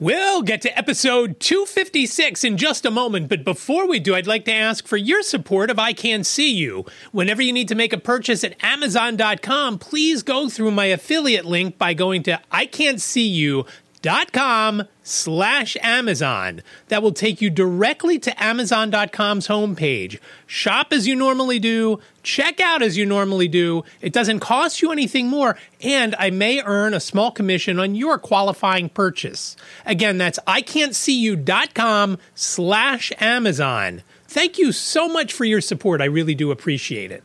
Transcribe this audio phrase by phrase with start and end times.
[0.00, 4.44] We'll get to episode 256 in just a moment, but before we do, I'd like
[4.44, 6.86] to ask for your support of I Can't See You.
[7.10, 11.78] Whenever you need to make a purchase at Amazon.com, please go through my affiliate link
[11.78, 13.66] by going to I Can't See You
[14.00, 16.62] dot com slash Amazon.
[16.88, 20.18] That will take you directly to Amazon.com's homepage.
[20.46, 23.84] Shop as you normally do, check out as you normally do.
[24.00, 28.18] It doesn't cost you anything more, and I may earn a small commission on your
[28.18, 29.56] qualifying purchase.
[29.84, 34.02] Again, that's ican'tseeyou.com slash Amazon.
[34.26, 36.00] Thank you so much for your support.
[36.00, 37.24] I really do appreciate it.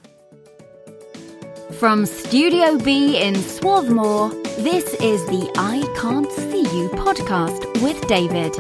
[1.80, 8.54] From Studio B in Swarthmore, this is the I Can't See You podcast with David.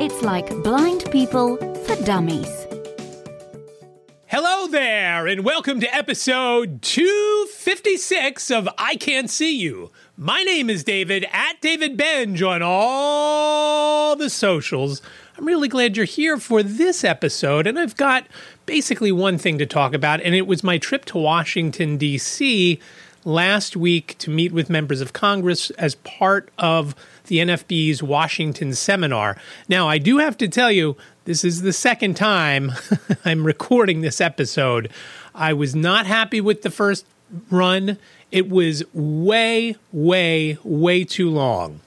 [0.00, 2.66] It's like blind people for dummies.
[4.26, 9.90] Hello there, and welcome to episode 256 of I Can't See You.
[10.16, 15.02] My name is David, at David Benj on all the socials.
[15.36, 18.26] I'm really glad you're here for this episode, and I've got
[18.64, 22.80] basically one thing to talk about, and it was my trip to Washington, D.C.
[23.26, 26.94] last week to meet with members of Congress as part of
[27.26, 29.36] the NFB's Washington seminar.
[29.68, 32.70] Now, I do have to tell you, this is the second time
[33.24, 34.90] I'm recording this episode.
[35.34, 37.04] I was not happy with the first
[37.50, 37.98] run.
[38.30, 41.80] It was way, way, way too long.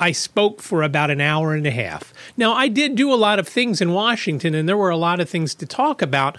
[0.00, 2.14] I spoke for about an hour and a half.
[2.36, 5.20] Now, I did do a lot of things in Washington, and there were a lot
[5.20, 6.38] of things to talk about,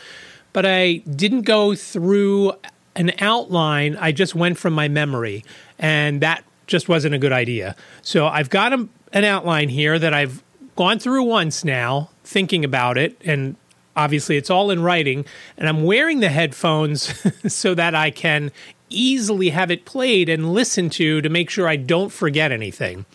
[0.54, 2.54] but I didn't go through
[2.96, 3.96] an outline.
[3.98, 5.44] I just went from my memory,
[5.78, 7.76] and that just wasn't a good idea.
[8.02, 10.44] So I've got a, an outline here that I've
[10.76, 13.56] gone through once now, thinking about it, and
[13.96, 15.26] obviously it's all in writing,
[15.58, 17.14] and I'm wearing the headphones
[17.54, 18.52] so that I can
[18.90, 23.06] easily have it played and listened to to make sure I don't forget anything.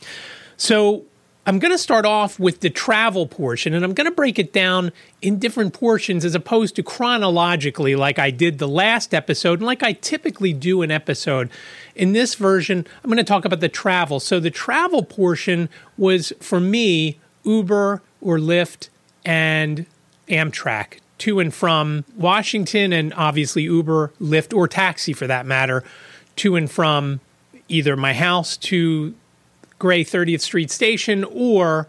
[0.56, 1.04] So
[1.46, 4.52] I'm going to start off with the travel portion and I'm going to break it
[4.52, 9.66] down in different portions as opposed to chronologically, like I did the last episode and
[9.66, 11.50] like I typically do an episode.
[11.94, 14.20] In this version, I'm going to talk about the travel.
[14.20, 15.68] So the travel portion
[15.98, 18.88] was for me Uber or Lyft
[19.24, 19.84] and
[20.28, 25.84] Amtrak to and from Washington, and obviously Uber, Lyft, or taxi for that matter,
[26.36, 27.20] to and from
[27.68, 29.14] either my house to
[29.84, 31.86] Gray 30th Street Station or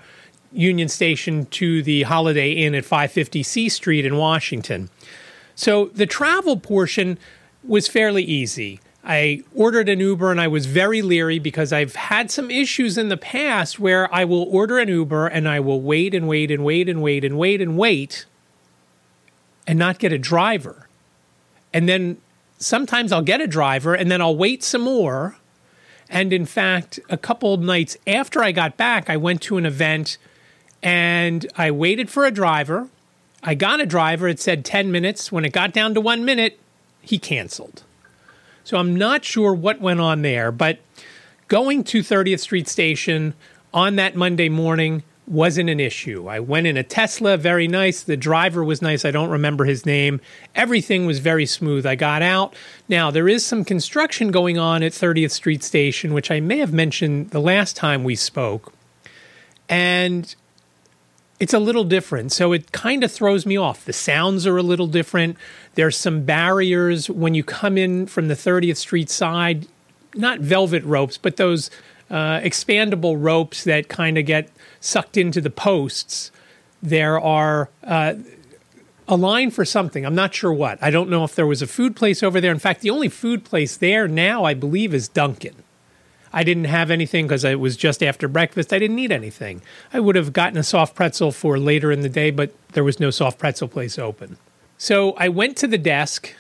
[0.52, 4.90] Union Station to the Holiday Inn at 550 C Street in Washington.
[5.56, 7.18] So the travel portion
[7.64, 8.82] was fairly easy.
[9.02, 13.08] I ordered an Uber and I was very leery because I've had some issues in
[13.08, 16.66] the past where I will order an Uber and I will wait and wait and
[16.66, 18.26] wait and wait and wait and wait
[19.66, 20.90] and not get a driver.
[21.72, 22.18] And then
[22.58, 25.38] sometimes I'll get a driver and then I'll wait some more.
[26.10, 30.18] And in fact, a couple nights after I got back, I went to an event
[30.84, 32.90] and I waited for a driver.
[33.44, 34.28] I got a driver.
[34.28, 35.32] It said 10 minutes.
[35.32, 36.60] When it got down to one minute,
[37.02, 37.84] he canceled.
[38.64, 40.80] So I'm not sure what went on there, but
[41.48, 43.36] going to 30th Street Station
[43.74, 46.28] on that Monday morning, wasn't an issue.
[46.28, 48.04] I went in a Tesla, very nice.
[48.04, 49.06] The driver was nice.
[49.06, 50.22] I don't remember his name.
[50.54, 51.86] Everything was very smooth.
[51.86, 52.56] I got out.
[52.88, 56.74] Now, there is some construction going on at 30th Street Station, which I may have
[56.74, 58.74] mentioned the last time we spoke.
[59.68, 60.36] And
[61.40, 62.32] it's a little different.
[62.32, 63.84] So it kind of throws me off.
[63.84, 65.38] The sounds are a little different.
[65.74, 69.68] There's some barriers when you come in from the 30th Street side,
[70.14, 71.70] not velvet ropes, but those
[72.10, 74.50] uh, expandable ropes that kind of get
[74.80, 76.32] sucked into the posts.
[76.82, 78.16] There are uh,
[79.08, 80.06] a line for something.
[80.06, 80.78] I'm not sure what.
[80.82, 82.52] I don't know if there was a food place over there.
[82.52, 85.56] In fact, the only food place there now, I believe, is Dunkin'.
[86.34, 88.74] I didn't have anything because it was just after breakfast.
[88.74, 89.62] I didn't need anything.
[89.94, 93.00] I would have gotten a soft pretzel for later in the day, but there was
[93.00, 94.38] no soft pretzel place open.
[94.78, 96.34] So I went to the desk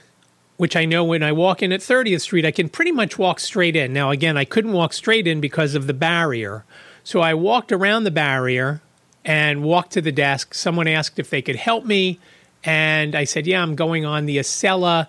[0.58, 3.40] which I know when I walk in at 30th Street, I can pretty much walk
[3.40, 3.92] straight in.
[3.94, 6.64] Now, again, I couldn't walk straight in because of the barrier.
[7.04, 8.82] So I walked around the barrier
[9.24, 10.54] and walked to the desk.
[10.54, 12.20] Someone asked if they could help me.
[12.64, 15.08] And I said, Yeah, I'm going on the Acela.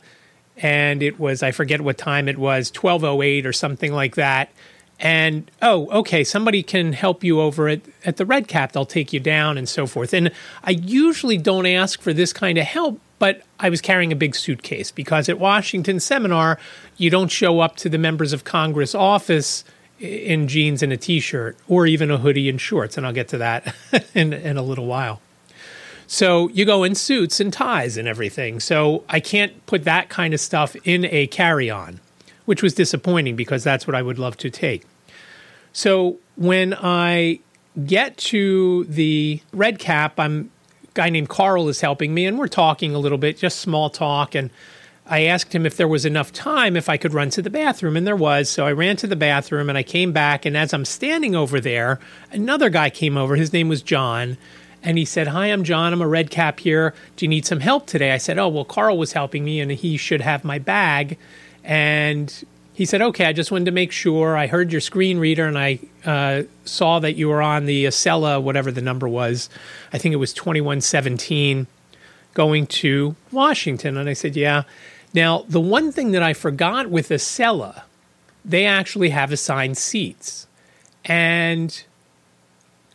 [0.56, 4.50] And it was, I forget what time it was, 1208 or something like that.
[4.98, 8.72] And oh, okay, somebody can help you over at, at the Red Cap.
[8.72, 10.14] They'll take you down and so forth.
[10.14, 10.31] And
[10.64, 14.34] I usually don't ask for this kind of help but I was carrying a big
[14.34, 16.58] suitcase because at Washington Seminar,
[16.96, 19.64] you don't show up to the members of Congress office
[19.98, 22.96] in jeans and a t shirt or even a hoodie and shorts.
[22.96, 23.75] And I'll get to that
[24.14, 25.20] in, in a little while.
[26.06, 28.60] So you go in suits and ties and everything.
[28.60, 32.00] So I can't put that kind of stuff in a carry on,
[32.46, 34.84] which was disappointing because that's what I would love to take.
[35.72, 37.40] So when I
[37.84, 40.50] get to the red cap, I'm
[40.84, 43.90] a guy named Carl is helping me, and we're talking a little bit, just small
[43.90, 44.34] talk.
[44.34, 44.50] And
[45.08, 47.96] I asked him if there was enough time if I could run to the bathroom,
[47.96, 48.49] and there was.
[48.49, 50.46] So I ran to the bathroom and I came back.
[50.46, 52.00] And as I'm standing over there,
[52.32, 53.37] another guy came over.
[53.37, 54.38] His name was John.
[54.82, 55.92] And he said, Hi, I'm John.
[55.92, 56.94] I'm a red cap here.
[57.16, 58.12] Do you need some help today?
[58.12, 61.19] I said, Oh, well, Carl was helping me and he should have my bag.
[61.66, 62.32] And
[62.72, 64.36] he said, Okay, I just wanted to make sure.
[64.36, 68.40] I heard your screen reader and I uh, saw that you were on the Acela,
[68.40, 69.50] whatever the number was.
[69.92, 71.66] I think it was 2117,
[72.34, 73.96] going to Washington.
[73.96, 74.62] And I said, Yeah.
[75.12, 77.82] Now, the one thing that I forgot with Acela,
[78.44, 80.46] they actually have assigned seats.
[81.04, 81.82] And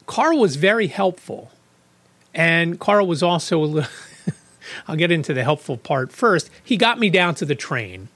[0.05, 1.51] Carl was very helpful.
[2.33, 3.89] And Carl was also a little,
[4.87, 6.49] I'll get into the helpful part first.
[6.63, 8.09] He got me down to the train.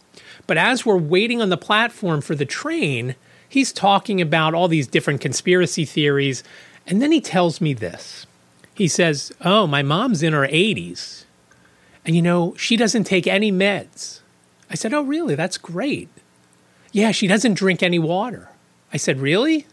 [0.47, 3.15] But as we're waiting on the platform for the train,
[3.47, 6.43] he's talking about all these different conspiracy theories.
[6.85, 8.27] And then he tells me this.
[8.73, 11.23] He says, Oh, my mom's in her 80s.
[12.05, 14.19] And you know, she doesn't take any meds.
[14.69, 15.35] I said, Oh, really?
[15.35, 16.09] That's great.
[16.91, 18.49] Yeah, she doesn't drink any water.
[18.93, 19.65] I said, Really?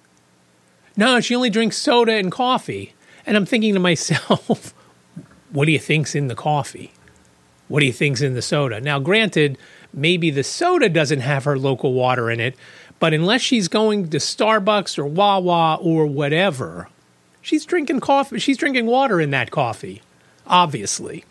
[0.96, 2.94] No, she only drinks soda and coffee.
[3.26, 4.74] And I'm thinking to myself,
[5.50, 6.92] what do you think's in the coffee?
[7.68, 8.80] What do you think's in the soda?
[8.80, 9.56] Now, granted,
[9.92, 12.56] maybe the soda doesn't have her local water in it,
[12.98, 16.88] but unless she's going to Starbucks or Wawa or whatever,
[17.40, 18.38] she's drinking coffee.
[18.38, 20.02] She's drinking water in that coffee,
[20.46, 21.24] obviously.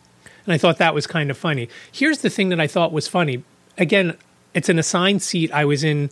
[0.46, 1.70] And I thought that was kind of funny.
[1.92, 3.44] Here's the thing that I thought was funny.
[3.78, 4.18] Again,
[4.54, 5.52] it's an assigned seat.
[5.52, 6.10] I was in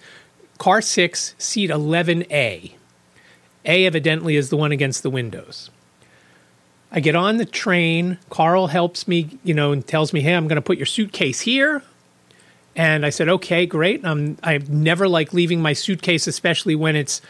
[0.57, 2.74] car six, seat 11A.
[3.66, 5.69] A evidently is the one against the windows.
[6.92, 8.18] I get on the train.
[8.30, 11.42] Carl helps me, you know, and tells me, "Hey, I'm going to put your suitcase
[11.42, 11.84] here."
[12.79, 17.21] And I said, "Okay, great." Um, I never like leaving my suitcase, especially when it's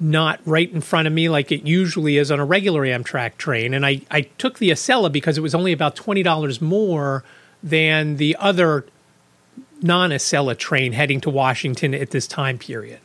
[0.00, 3.74] not right in front of me like it usually is on a regular Amtrak train.
[3.74, 7.22] And I, I took the Acela because it was only about twenty dollars more
[7.62, 8.86] than the other
[9.82, 12.98] non-Acela train heading to Washington at this time period.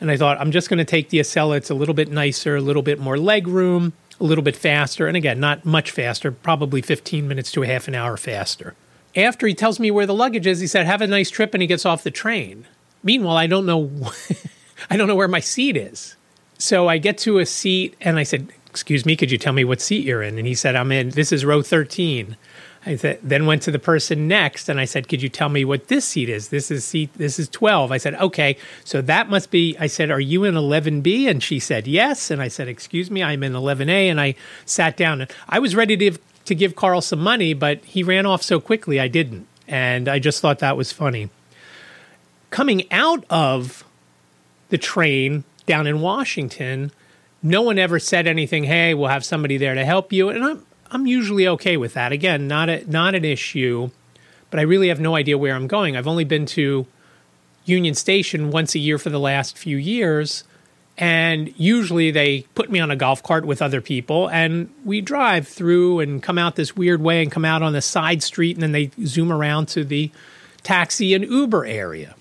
[0.00, 1.56] And I thought, I'm just going to take the Acela.
[1.56, 5.06] It's a little bit nicer, a little bit more leg room, a little bit faster.
[5.06, 8.74] And again, not much faster, probably 15 minutes to a half an hour faster.
[9.16, 11.62] After he tells me where the luggage is, he said, Have a nice trip, and
[11.62, 12.66] he gets off the train.
[13.02, 13.90] Meanwhile, I don't know
[14.90, 16.16] I don't know where my seat is.
[16.58, 19.64] So I get to a seat and I said, Excuse me, could you tell me
[19.64, 20.38] what seat you're in?
[20.38, 22.36] And he said, I'm in this is row 13.
[22.86, 25.66] I th- then went to the person next and I said, "Could you tell me
[25.66, 26.48] what this seat is?
[26.48, 27.10] This is seat.
[27.14, 30.54] This is 12." I said, "Okay, so that must be." I said, "Are you in
[30.54, 34.34] 11B?" And she said, "Yes." And I said, "Excuse me, I'm in 11A." And I
[34.64, 36.18] sat down and I was ready to
[36.50, 39.46] to give Carl some money, but he ran off so quickly, I didn't.
[39.68, 41.30] And I just thought that was funny.
[42.50, 43.84] Coming out of
[44.68, 46.90] the train down in Washington,
[47.40, 48.64] no one ever said anything.
[48.64, 50.28] Hey, we'll have somebody there to help you.
[50.28, 52.10] And I'm I'm usually okay with that.
[52.10, 53.90] Again, not a, not an issue,
[54.50, 55.96] but I really have no idea where I'm going.
[55.96, 56.84] I've only been to
[57.64, 60.42] Union Station once a year for the last few years,
[61.00, 65.48] and usually they put me on a golf cart with other people, and we drive
[65.48, 68.62] through and come out this weird way and come out on the side street, and
[68.62, 70.12] then they zoom around to the
[70.62, 72.14] taxi and Uber area.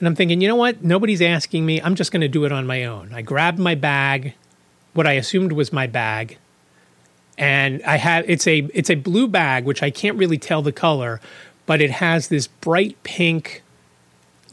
[0.00, 0.82] And I'm thinking, you know what?
[0.82, 1.80] Nobody's asking me.
[1.80, 3.12] I'm just going to do it on my own.
[3.14, 4.34] I grabbed my bag,
[4.94, 6.38] what I assumed was my bag
[7.36, 10.72] and I have it's a it's a blue bag which I can't really tell the
[10.72, 11.20] color,
[11.66, 13.62] but it has this bright pink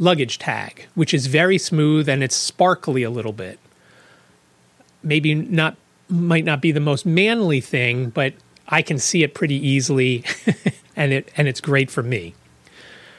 [0.01, 3.59] luggage tag which is very smooth and it's sparkly a little bit.
[5.03, 5.77] Maybe not
[6.09, 8.33] might not be the most manly thing, but
[8.67, 10.25] I can see it pretty easily
[10.95, 12.33] and it and it's great for me.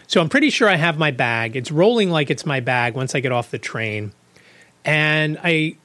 [0.08, 1.56] So I'm pretty sure I have my bag.
[1.56, 4.12] It's rolling like it's my bag once I get off the train.
[4.84, 5.76] And I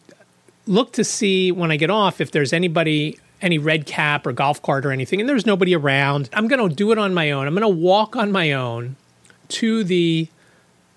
[0.66, 4.62] look to see when I get off if there's anybody any red cap or golf
[4.64, 6.28] cart or anything, and there's nobody around.
[6.34, 7.46] I'm going to do it on my own.
[7.46, 8.96] I'm going to walk on my own
[9.50, 10.28] to the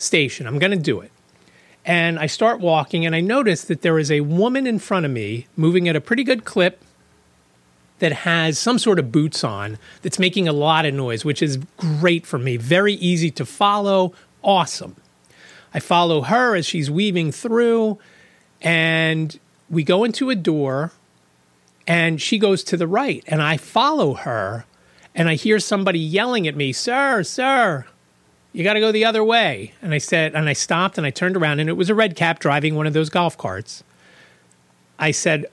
[0.00, 0.46] station.
[0.46, 1.12] I'm going to do it.
[1.84, 5.12] And I start walking, and I notice that there is a woman in front of
[5.12, 6.82] me moving at a pretty good clip
[8.00, 11.58] that has some sort of boots on that's making a lot of noise, which is
[11.76, 12.56] great for me.
[12.56, 14.12] Very easy to follow.
[14.42, 14.96] Awesome.
[15.72, 17.98] I follow her as she's weaving through,
[18.60, 19.38] and
[19.68, 20.92] we go into a door
[21.86, 24.64] and she goes to the right and I follow her
[25.14, 27.86] and I hear somebody yelling at me, "Sir, sir,
[28.52, 31.10] you got to go the other way." And I said and I stopped and I
[31.10, 33.82] turned around and it was a red cap driving one of those golf carts.
[34.98, 35.46] I said,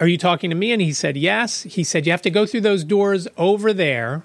[0.00, 2.46] "Are you talking to me?" And he said, "Yes." He said, "You have to go
[2.46, 4.22] through those doors over there."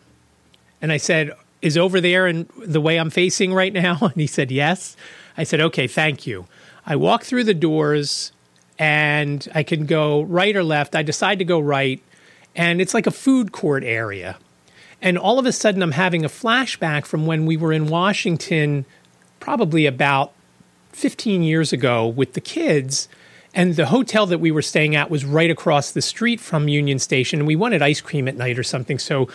[0.82, 4.28] And I said, "Is over there and the way I'm facing right now?" And he
[4.28, 4.96] said, "Yes."
[5.38, 6.48] I said, "Okay, thank you."
[6.86, 8.32] I walked through the doors
[8.80, 10.96] and I can go right or left.
[10.96, 12.02] I decide to go right,
[12.56, 14.38] and it's like a food court area.
[15.02, 18.86] And all of a sudden, I'm having a flashback from when we were in Washington,
[19.40, 20.34] probably about
[20.94, 23.08] 15 years ago, with the kids.
[23.54, 27.00] And the hotel that we were staying at was right across the street from Union
[27.00, 27.40] Station.
[27.40, 29.00] And we wanted ice cream at night or something.
[29.00, 29.30] So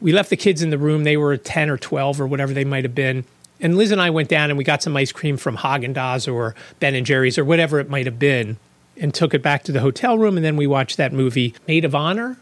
[0.00, 1.04] we left the kids in the room.
[1.04, 3.24] They were 10 or 12 or whatever they might have been.
[3.60, 6.32] And Liz and I went down and we got some ice cream from Haagen Dazs
[6.32, 8.58] or Ben and Jerry's or whatever it might have been,
[8.98, 10.36] and took it back to the hotel room.
[10.36, 12.36] And then we watched that movie, Maid of Honor.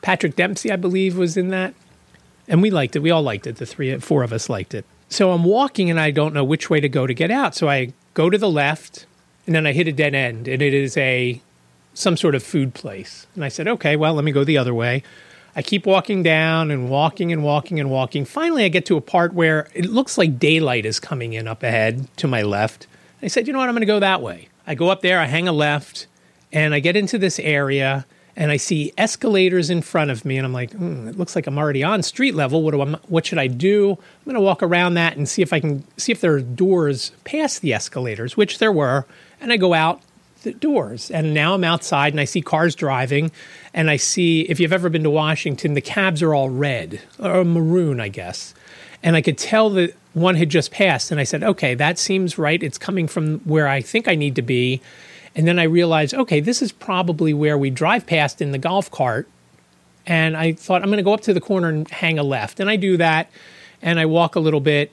[0.00, 1.74] Patrick Dempsey, I believe, was in that,
[2.52, 2.98] and we liked it.
[3.00, 3.56] We all liked it.
[3.56, 4.84] The three, four of us liked it.
[5.08, 7.54] So I'm walking and I don't know which way to go to get out.
[7.54, 9.06] So I go to the left,
[9.46, 11.40] and then I hit a dead end, and it is a
[11.94, 13.26] some sort of food place.
[13.34, 15.02] And I said, okay, well, let me go the other way.
[15.56, 18.24] I keep walking down and walking and walking and walking.
[18.26, 21.62] Finally, I get to a part where it looks like daylight is coming in up
[21.62, 22.86] ahead to my left.
[23.22, 23.68] I said, you know what?
[23.68, 24.48] I'm going to go that way.
[24.66, 26.06] I go up there, I hang a left,
[26.52, 30.46] and I get into this area and I see escalators in front of me, and
[30.46, 32.62] I'm like, mm, it looks like I'm already on street level.
[32.62, 33.98] What do I, what should I do?
[34.26, 37.12] I'm to walk around that and see if I can see if there are doors
[37.24, 39.06] past the escalators, which there were.
[39.40, 40.00] And I go out
[40.44, 43.30] the doors, and now I'm outside and I see cars driving,
[43.74, 47.44] and I see if you've ever been to Washington, the cabs are all red or
[47.44, 48.54] maroon, I guess.
[49.02, 51.10] And I could tell that one had just passed.
[51.10, 52.62] And I said, okay, that seems right.
[52.62, 54.80] It's coming from where I think I need to be.
[55.34, 58.90] And then I realized, okay, this is probably where we drive past in the golf
[58.90, 59.28] cart.
[60.06, 62.60] And I thought, I'm going to go up to the corner and hang a left.
[62.60, 63.30] And I do that.
[63.80, 64.92] And I walk a little bit.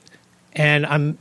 [0.52, 1.18] And I'm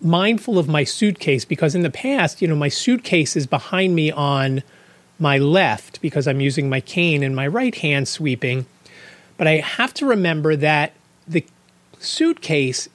[0.00, 4.10] mindful of my suitcase because in the past, you know, my suitcase is behind me
[4.10, 4.62] on
[5.18, 8.66] my left because I'm using my cane and my right hand sweeping.
[9.36, 10.92] But I have to remember that
[11.26, 11.44] the
[11.98, 12.88] suitcase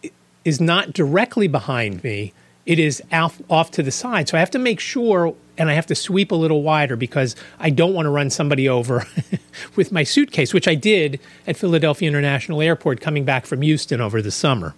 [0.43, 2.33] is not directly behind me,
[2.65, 4.29] it is off, off to the side.
[4.29, 7.35] So I have to make sure and I have to sweep a little wider because
[7.59, 9.05] I don't want to run somebody over
[9.75, 14.21] with my suitcase, which I did at Philadelphia International Airport coming back from Houston over
[14.21, 14.75] the summer.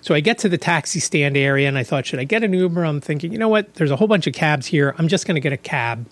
[0.00, 2.52] So I get to the taxi stand area and I thought, should I get an
[2.52, 2.84] Uber?
[2.84, 3.74] I'm thinking, you know what?
[3.74, 4.94] There's a whole bunch of cabs here.
[4.96, 6.06] I'm just going to get a cab.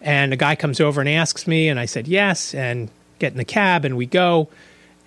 [0.00, 3.38] And a guy comes over and asks me, and I said yes, and get in
[3.38, 4.48] the cab, and we go.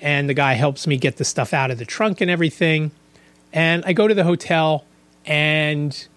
[0.02, 2.92] And the guy helps me get the stuff out of the trunk and everything.
[3.54, 4.86] And I go to the hotel,
[5.26, 6.08] and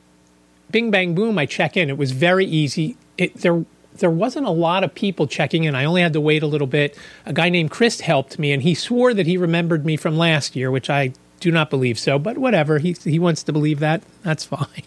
[0.75, 1.89] bing, bang, boom, I check in.
[1.89, 2.97] It was very easy.
[3.17, 3.65] It, there,
[3.99, 5.77] there wasn't a lot of people checking in.
[5.77, 6.99] I only had to wait a little bit.
[7.25, 10.57] A guy named Chris helped me, and he swore that he remembered me from last
[10.57, 12.81] year, which I do not believe so, but whatever.
[12.81, 14.03] He, he wants to believe that.
[14.25, 14.83] That's fine.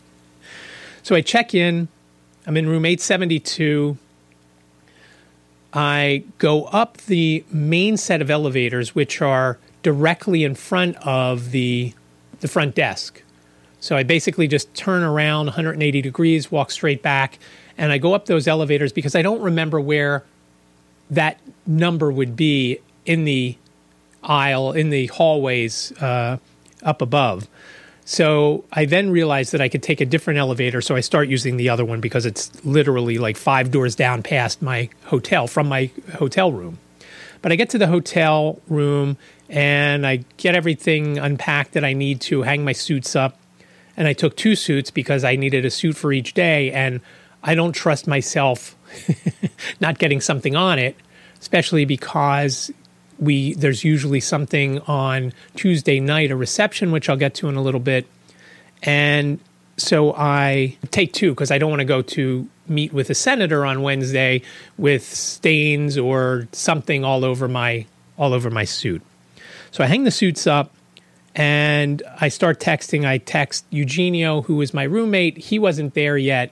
[1.03, 1.87] So I check in.
[2.45, 3.97] I'm in room 872.
[5.71, 11.93] I go up the main set of elevators, which are directly in front of the,
[12.41, 13.23] the front desk.
[13.87, 17.39] So I basically just turn around 180 degrees, walk straight back,
[17.77, 20.25] and I go up those elevators because I don't remember where
[21.09, 23.55] that number would be in the
[24.21, 26.37] aisle, in the hallways uh,
[26.83, 27.47] up above.
[28.03, 30.81] So I then realized that I could take a different elevator.
[30.81, 34.61] So I start using the other one because it's literally like five doors down past
[34.61, 36.79] my hotel from my hotel room.
[37.41, 39.15] But I get to the hotel room
[39.47, 43.39] and I get everything unpacked that I need to hang my suits up.
[43.97, 46.71] And I took two suits because I needed a suit for each day.
[46.71, 47.01] And
[47.43, 48.75] I don't trust myself
[49.79, 50.95] not getting something on it,
[51.39, 52.71] especially because
[53.19, 57.61] we there's usually something on Tuesday night, a reception, which I'll get to in a
[57.61, 58.07] little bit,
[58.83, 59.39] and
[59.77, 63.65] so I take two because I don't want to go to meet with a senator
[63.65, 64.41] on Wednesday
[64.77, 67.85] with stains or something all over my
[68.17, 69.01] all over my suit.
[69.71, 70.71] So I hang the suits up
[71.37, 73.05] and I start texting.
[73.05, 75.37] I text Eugenio, who was my roommate.
[75.37, 76.51] He wasn't there yet.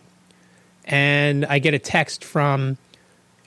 [0.85, 2.77] And I get a text from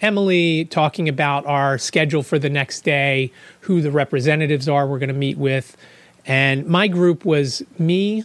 [0.01, 3.31] Emily talking about our schedule for the next day,
[3.61, 5.77] who the representatives are we're going to meet with.
[6.27, 8.25] And my group was me,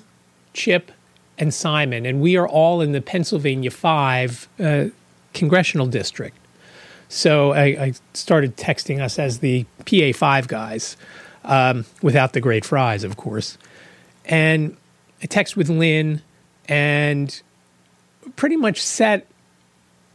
[0.54, 0.92] Chip,
[1.38, 2.08] and Simon.
[2.08, 4.86] And we are all in the Pennsylvania 5 uh,
[5.36, 6.38] congressional district.
[7.10, 10.98] So I, I, started texting us as the PA 5 guys,
[11.44, 13.58] um, without the great fries, of course.
[14.26, 14.78] And
[15.22, 16.22] I text with Lynn
[16.68, 17.42] and
[18.36, 19.28] pretty much set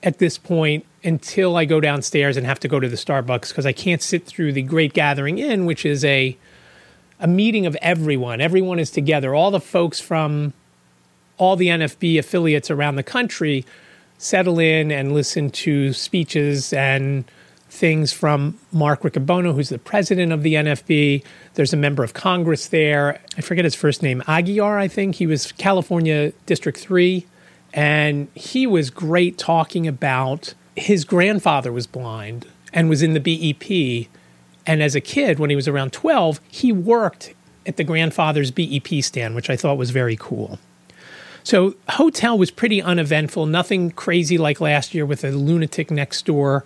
[0.02, 3.66] at this point until I go downstairs and have to go to the Starbucks because
[3.66, 6.36] I can't sit through the Great Gathering In, which is a
[7.20, 8.40] a meeting of everyone.
[8.40, 9.34] Everyone is together.
[9.34, 10.52] All the folks from
[11.36, 13.64] all the NFB affiliates around the country
[14.18, 17.24] settle in and listen to speeches and
[17.68, 21.22] things from Mark Riccobono, who's the president of the NFB.
[21.54, 23.20] There's a member of Congress there.
[23.36, 25.16] I forget his first name, Aguiar, I think.
[25.16, 27.26] He was California District 3
[27.74, 34.08] And he was great talking about his grandfather was blind and was in the BEP.
[34.66, 37.34] And as a kid, when he was around 12, he worked
[37.66, 40.58] at the grandfather's BEP stand, which I thought was very cool.
[41.44, 46.64] So, hotel was pretty uneventful, nothing crazy like last year with a lunatic next door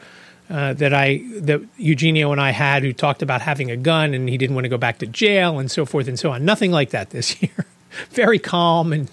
[0.52, 4.28] uh, that I that Eugenio and I had who talked about having a gun and
[4.28, 6.44] he didn't want to go back to jail and so forth and so on.
[6.44, 7.66] Nothing like that this year.
[8.10, 9.10] Very calm and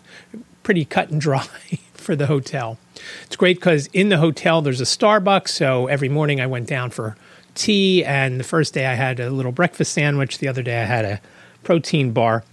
[0.63, 1.48] pretty cut and dry
[1.93, 2.77] for the hotel.
[3.24, 6.89] It's great because in the hotel there's a Starbucks, so every morning I went down
[6.89, 7.15] for
[7.55, 10.39] tea, and the first day I had a little breakfast sandwich.
[10.39, 11.22] The other day I had a
[11.63, 12.43] protein bar.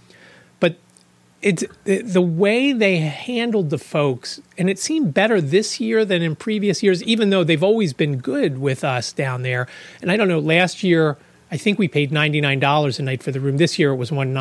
[1.41, 6.35] It's the way they handled the folks, and it seemed better this year than in
[6.35, 9.67] previous years, even though they've always been good with us down there.
[10.01, 11.17] And I don't know, last year
[11.51, 13.57] I think we paid ninety nine dollars a night for the room.
[13.57, 14.35] This year it was one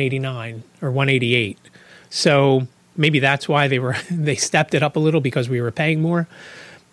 [0.00, 1.58] eighty nine or one eighty eight.
[2.10, 5.70] So maybe that's why they were they stepped it up a little because we were
[5.70, 6.26] paying more.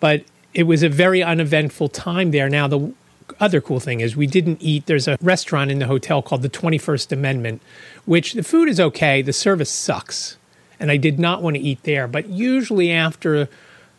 [0.00, 2.48] But it was a very uneventful time there.
[2.48, 2.92] Now the
[3.40, 4.86] other cool thing is we didn't eat.
[4.86, 7.62] There's a restaurant in the hotel called the 21st Amendment,
[8.04, 10.36] which the food is okay, the service sucks.
[10.78, 12.06] And I did not want to eat there.
[12.06, 13.48] But usually after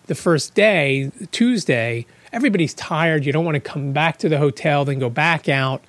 [0.06, 3.26] the first day, Tuesday, everybody's tired.
[3.26, 5.84] You don't want to come back to the hotel, then go back out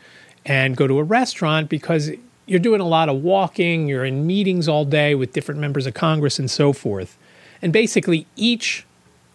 [0.44, 2.10] and go to a restaurant because
[2.46, 5.94] you're doing a lot of walking, you're in meetings all day with different members of
[5.94, 7.18] Congress and so forth.
[7.60, 8.86] And basically, each,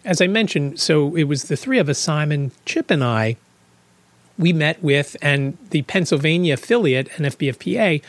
[0.04, 3.36] as I mentioned, so it was the three of us, Simon, Chip, and I,
[4.38, 8.06] we met with, and the Pennsylvania affiliate, NFB of PA,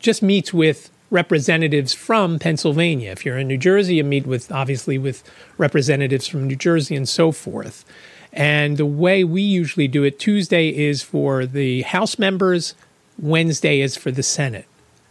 [0.00, 3.12] just meets with representatives from Pennsylvania.
[3.12, 5.22] If you're in New Jersey, you meet with, obviously, with
[5.56, 7.84] representatives from New Jersey and so forth.
[8.32, 12.74] And the way we usually do it, Tuesday is for the House members,
[13.18, 14.66] Wednesday is for the Senate,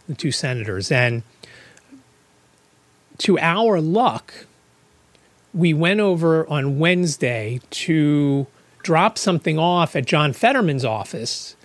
[0.08, 0.92] the two senators.
[0.92, 1.24] And
[3.18, 4.46] to our luck,
[5.52, 8.46] we went over on Wednesday to
[8.88, 11.56] drop something off at John Fetterman's office.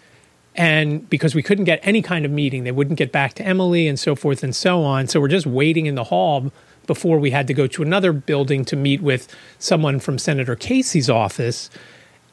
[0.56, 3.88] And because we couldn't get any kind of meeting, they wouldn't get back to Emily
[3.88, 5.08] and so forth and so on.
[5.08, 6.52] So we're just waiting in the hall
[6.86, 11.10] before we had to go to another building to meet with someone from Senator Casey's
[11.10, 11.70] office.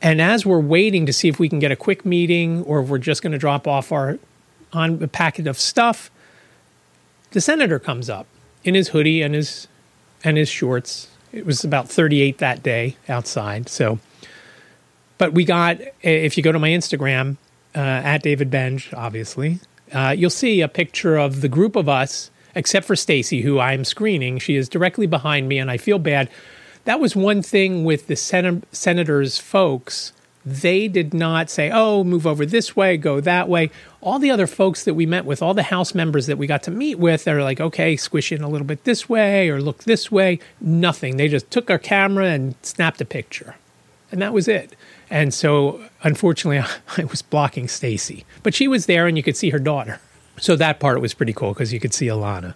[0.03, 2.89] And as we're waiting to see if we can get a quick meeting or if
[2.89, 4.19] we're just going to drop off our
[4.73, 6.11] on a packet of stuff,
[7.31, 8.27] the senator comes up
[8.65, 9.69] in his hoodie and his
[10.25, 11.07] and his shorts.
[11.33, 13.69] It was about 38 that day outside.
[13.69, 14.01] So,
[15.21, 17.37] but we got if you go to my Instagram
[17.75, 19.61] uh, at David Benj, obviously,
[19.93, 23.85] uh, you'll see a picture of the group of us, except for Stacy, who I'm
[23.85, 24.39] screening.
[24.39, 26.31] She is directly behind me, and I feel bad
[26.87, 30.15] that was one thing with the sen- senators' folks.
[30.47, 33.71] They did not say, oh, move over this way, go that way.
[34.01, 36.63] All the other folks that we met with, all the House members that we got
[36.63, 39.85] to meet with, they're like, okay, squish in a little bit this way or look
[39.85, 40.39] this way.
[40.63, 41.19] Nothing.
[41.19, 43.57] They just took our camera and snapped a picture.
[44.13, 44.75] And that was it.
[45.09, 46.59] And so, unfortunately,
[46.97, 50.01] I was blocking Stacy, but she was there and you could see her daughter.
[50.39, 52.55] So that part was pretty cool because you could see Alana.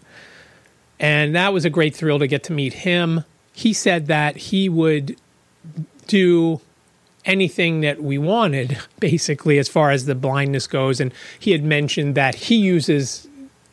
[0.98, 4.68] And that was a great thrill to get to meet him he said that he
[4.68, 5.16] would
[6.08, 6.60] do
[7.24, 11.00] anything that we wanted, basically, as far as the blindness goes.
[11.00, 13.26] And he had mentioned that he uses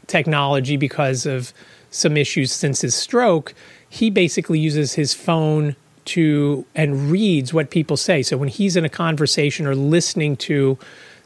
[0.08, 1.52] technology because of
[1.90, 3.54] some issues since his stroke.
[3.90, 8.24] He basically uses his phone to and reads what people say.
[8.24, 10.78] So when he's in a conversation or listening to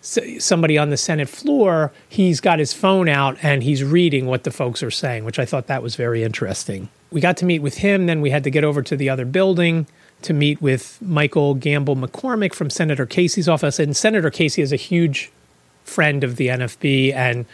[0.02, 4.52] somebody on the Senate floor, he's got his phone out and he's reading what the
[4.52, 7.78] folks are saying, which I thought that was very interesting we got to meet with
[7.78, 8.08] him.
[8.08, 9.88] Then we had to get over to the other building
[10.24, 13.80] to meet with Michael Gamble McCormick from Senator Casey's office.
[13.80, 15.32] And Senator Casey is a huge
[15.86, 17.46] friend of the NFB and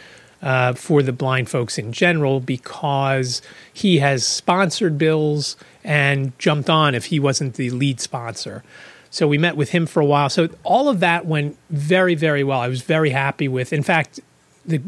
[0.42, 3.40] uh, for the blind folks in general because
[3.72, 8.62] he has sponsored bills and jumped on if he wasn't the lead sponsor.
[9.10, 10.30] So we met with him for a while.
[10.30, 12.60] So all of that went very, very well.
[12.60, 13.72] I was very happy with.
[13.72, 14.20] In fact,
[14.64, 14.80] the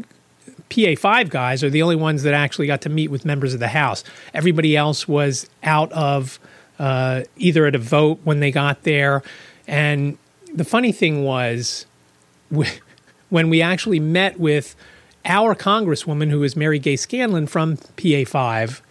[0.69, 3.67] PA5 guys are the only ones that actually got to meet with members of the
[3.67, 4.03] House.
[4.33, 6.39] Everybody else was out of
[6.79, 9.21] uh, either at a vote when they got there.
[9.67, 10.17] And
[10.53, 11.85] the funny thing was,
[13.29, 14.75] when we actually met with
[15.25, 18.81] our Congresswoman, who is Mary Gay Scanlon from PA5,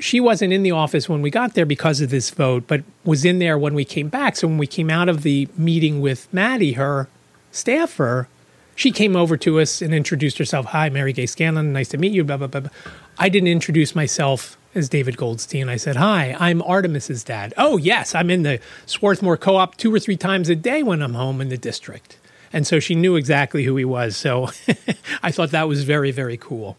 [0.00, 3.24] she wasn't in the office when we got there because of this vote, but was
[3.24, 4.34] in there when we came back.
[4.34, 7.08] So when we came out of the meeting with Maddie, her
[7.52, 8.26] staffer,
[8.74, 10.66] she came over to us and introduced herself.
[10.66, 11.72] Hi, Mary Gay Scanlon.
[11.72, 12.24] Nice to meet you.
[12.24, 12.70] Blah, blah, blah, blah.
[13.18, 15.68] I didn't introduce myself as David Goldstein.
[15.68, 17.52] I said, Hi, I'm Artemis's dad.
[17.58, 21.02] Oh, yes, I'm in the Swarthmore Co op two or three times a day when
[21.02, 22.16] I'm home in the district.
[22.52, 24.16] And so she knew exactly who he was.
[24.16, 24.48] So
[25.22, 26.78] I thought that was very, very cool.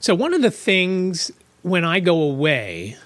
[0.00, 2.96] So, one of the things when I go away,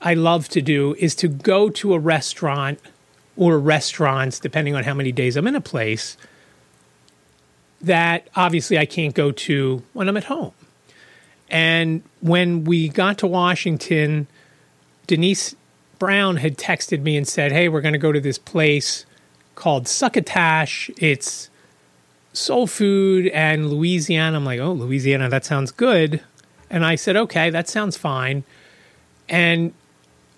[0.00, 2.80] I love to do is to go to a restaurant
[3.36, 6.16] or restaurants, depending on how many days I'm in a place,
[7.80, 10.52] that obviously I can't go to when I'm at home.
[11.48, 14.26] And when we got to Washington,
[15.06, 15.56] Denise
[15.98, 19.04] Brown had texted me and said, Hey, we're going to go to this place
[19.54, 20.90] called Succotash.
[20.98, 21.50] It's
[22.32, 24.36] soul food and Louisiana.
[24.36, 26.22] I'm like, Oh, Louisiana, that sounds good.
[26.70, 28.44] And I said, Okay, that sounds fine.
[29.28, 29.74] And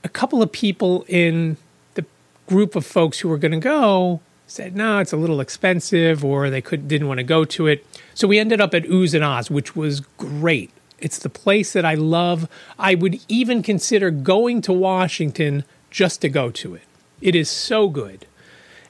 [0.02, 1.56] a couple of people in
[1.94, 2.04] the
[2.46, 6.50] group of folks who were going to go said, No, it's a little expensive, or
[6.50, 7.86] they could, didn't want to go to it.
[8.14, 10.70] So we ended up at Oohs and Ahs, which was great.
[10.98, 12.48] It's the place that I love.
[12.78, 16.82] I would even consider going to Washington just to go to it.
[17.20, 18.26] It is so good.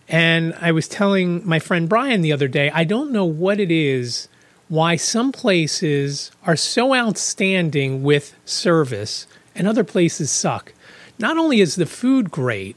[0.09, 3.71] And I was telling my friend Brian the other day, I don't know what it
[3.71, 4.29] is
[4.73, 10.73] why some places are so outstanding with service and other places suck.
[11.19, 12.75] Not only is the food great,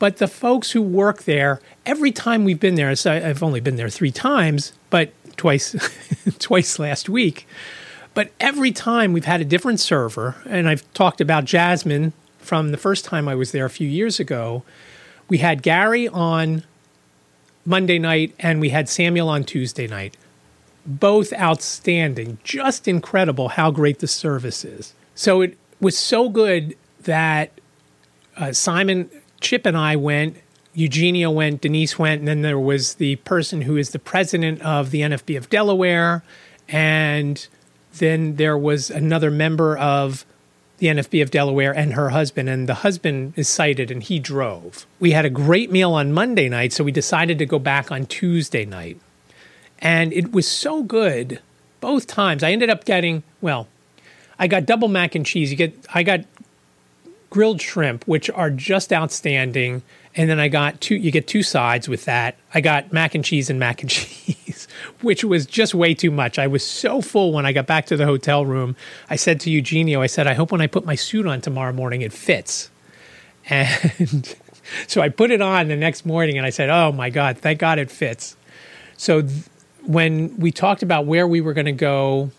[0.00, 3.76] but the folks who work there, every time we've been there, so I've only been
[3.76, 5.76] there three times, but twice,
[6.40, 7.46] twice last week.
[8.14, 12.76] But every time we've had a different server, and I've talked about Jasmine from the
[12.76, 14.64] first time I was there a few years ago.
[15.28, 16.64] We had Gary on
[17.64, 20.16] Monday night, and we had Samuel on Tuesday night.
[20.88, 24.94] Both outstanding, just incredible how great the service is.
[25.14, 27.52] So it was so good that
[28.36, 30.38] uh, Simon, Chip, and I went.
[30.74, 34.90] Eugenio went, Denise went, and then there was the person who is the president of
[34.90, 36.22] the NFB of Delaware,
[36.68, 37.46] and
[37.98, 40.24] then there was another member of
[40.78, 44.86] the NFB of Delaware and her husband, and the husband is cited and he drove.
[45.00, 48.06] We had a great meal on Monday night, so we decided to go back on
[48.06, 49.00] Tuesday night.
[49.80, 51.40] And it was so good
[51.80, 52.42] both times.
[52.42, 53.68] I ended up getting, well,
[54.38, 55.50] I got double mac and cheese.
[55.50, 56.20] You get I got
[57.30, 59.82] grilled shrimp, which are just outstanding.
[60.14, 62.36] And then I got two, you get two sides with that.
[62.52, 64.66] I got mac and cheese and mac and cheese,
[65.00, 66.38] which was just way too much.
[66.38, 68.74] I was so full when I got back to the hotel room.
[69.10, 71.72] I said to Eugenio, I said, I hope when I put my suit on tomorrow
[71.72, 72.70] morning, it fits.
[73.50, 74.36] And
[74.86, 77.60] so I put it on the next morning and I said, Oh my God, thank
[77.60, 78.36] God it fits.
[78.98, 79.44] So th-
[79.88, 82.30] when we talked about where we were going to go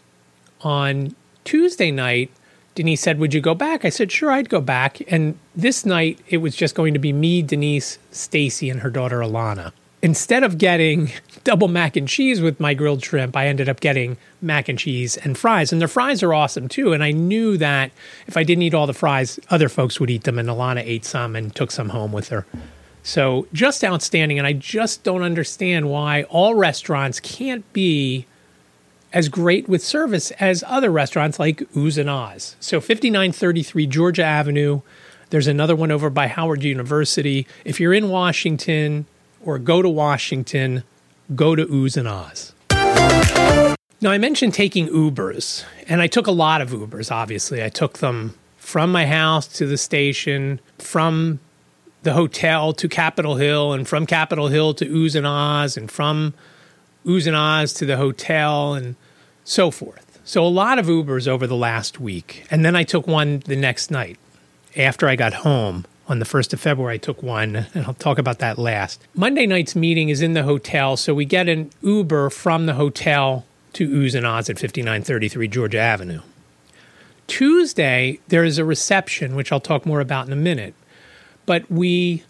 [0.62, 2.30] on Tuesday night,
[2.76, 3.84] Denise said, Would you go back?
[3.84, 5.02] I said, Sure, I'd go back.
[5.12, 9.20] And this night, it was just going to be me, Denise, Stacy, and her daughter,
[9.20, 9.72] Alana.
[10.04, 11.12] Instead of getting
[11.44, 15.18] double mac and cheese with my grilled shrimp, I ended up getting mac and cheese
[15.18, 15.72] and fries.
[15.72, 16.94] And their fries are awesome too.
[16.94, 17.92] And I knew that
[18.28, 20.38] if I didn't eat all the fries, other folks would eat them.
[20.38, 22.46] And Alana ate some and took some home with her.
[23.10, 24.38] So just outstanding.
[24.38, 28.28] And I just don't understand why all restaurants can't be
[29.12, 32.56] as great with service as other restaurants like Oohs and Ahs.
[32.60, 34.82] So 5933 Georgia Avenue.
[35.32, 37.48] There's another one over by Howard University.
[37.65, 39.08] If you're in Washington
[39.43, 40.84] or go to Washington,
[41.36, 42.54] go to Oohs and Ahs.
[44.02, 47.63] Now, I mentioned taking Ubers, and I took a lot of Ubers, obviously.
[47.63, 51.39] I took them from my house to the station, from
[52.04, 56.34] the hotel to Capitol Hill, and from Capitol Hill to Oohs and Ahs and from
[57.06, 58.96] oohs and Ahs to the hotel and
[59.44, 60.20] so forth.
[60.24, 62.46] So a lot of Ubers over the last week.
[62.52, 64.18] And then I took one the next night
[64.78, 65.86] after I got home.
[66.08, 69.06] On the 1st of February, I took one, and I'll talk about that last.
[69.14, 73.46] Monday night's meeting is in the hotel, so we get an Uber from the hotel
[73.74, 76.22] to Oohs and Ahs at 5933 Georgia Avenue.
[77.28, 80.74] Tuesday, there is a reception, which I'll talk more about in a minute.
[81.50, 82.22] But we,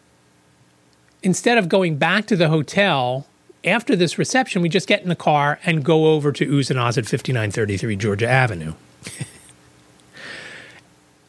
[1.22, 3.28] instead of going back to the hotel,
[3.66, 7.06] after this reception, we just get in the car and go over to Ahs at
[7.06, 8.76] 5933 Georgia Avenue.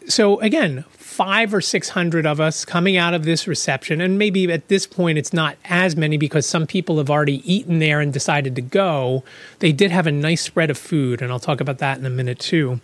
[0.07, 4.53] so again, five or six hundred of us coming out of this reception, and maybe
[4.53, 8.12] at this point it's not as many because some people have already eaten there and
[8.12, 9.24] decided to go.
[9.59, 12.11] They did have a nice spread of food, and I'll talk about that in a
[12.11, 12.81] minute too.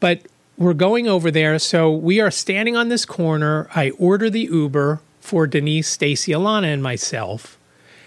[0.00, 0.26] But
[0.62, 3.68] we're going over there, so we are standing on this corner.
[3.74, 7.58] I order the Uber for Denise, Stacy, Alana, and myself.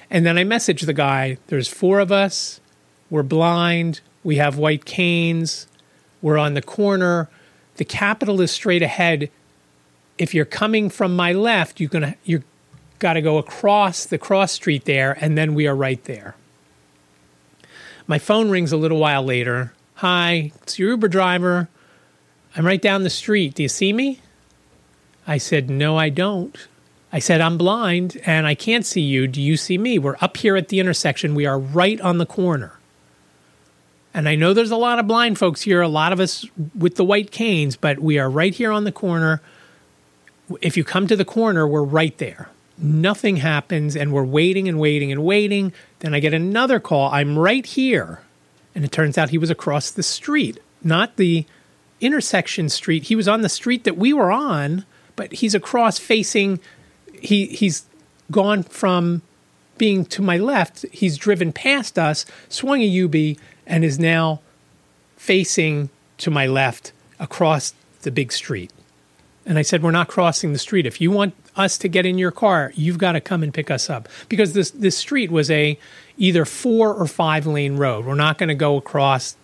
[0.10, 2.60] And then I message the guy there's four of us.
[3.10, 4.02] We're blind.
[4.24, 5.68] We have white canes.
[6.22, 7.30] We're on the corner.
[7.78, 9.30] The Capitol is straight ahead.
[10.18, 12.44] If you're coming from my left, you're gonna you're
[13.00, 16.36] got to go across the cross street there, and then we are right there.
[18.08, 19.74] My phone rings a little while later.
[19.96, 21.70] Hi, it's your Uber driver.
[22.56, 23.56] I'm right down the street.
[23.56, 24.22] Do you see me?
[25.28, 26.56] I said, No, I don't.
[27.12, 29.28] I said, I'm blind and I can't see you.
[29.28, 29.98] Do you see me?
[29.98, 31.34] We're up here at the intersection.
[31.34, 32.74] We are right on the corner.
[34.14, 36.46] And I know there's a lot of blind folks here, a lot of us
[36.78, 39.42] with the white canes, but we are right here on the corner.
[40.62, 42.50] If you come to the corner, we're right there.
[42.78, 45.74] Nothing happens, and we're waiting and waiting and waiting.
[46.00, 47.10] Then I get another call.
[47.12, 48.22] I'm right here.
[48.74, 51.46] And it turns out he was across the street, not the
[52.02, 53.04] intersection street.
[53.04, 56.60] He was on the street that we were on, but he's across facing
[57.14, 57.86] he he's
[58.32, 59.22] gone from
[59.78, 64.42] being to my left, he's driven past us, swung a UB, and is now
[65.18, 68.72] facing to my left across the big street.
[69.46, 70.86] And I said, We're not crossing the street.
[70.86, 73.70] If you want us to get in your car, you've got to come and pick
[73.70, 74.08] us up.
[74.30, 75.78] Because this this street was a
[76.18, 78.06] either four or five lane road.
[78.06, 79.36] We're not going to go across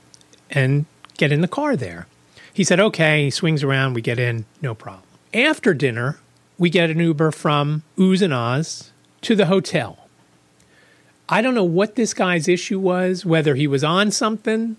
[0.49, 0.85] and
[1.17, 2.07] get in the car there.
[2.53, 3.25] He said, Okay.
[3.25, 5.03] He swings around, we get in, no problem.
[5.33, 6.19] After dinner,
[6.57, 9.97] we get an Uber from Oohs and Ahs to the hotel.
[11.29, 14.75] I don't know what this guy's issue was, whether he was on something.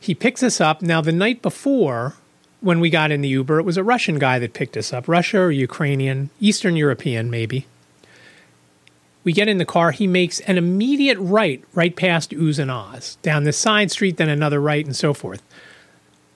[0.00, 0.82] He picks us up.
[0.82, 2.14] Now, the night before,
[2.60, 5.06] when we got in the Uber, it was a Russian guy that picked us up,
[5.06, 7.66] Russia or Ukrainian, Eastern European, maybe.
[9.22, 9.92] We get in the car.
[9.92, 14.28] He makes an immediate right, right past Oohs and Ahs, down this side street, then
[14.28, 15.42] another right, and so forth.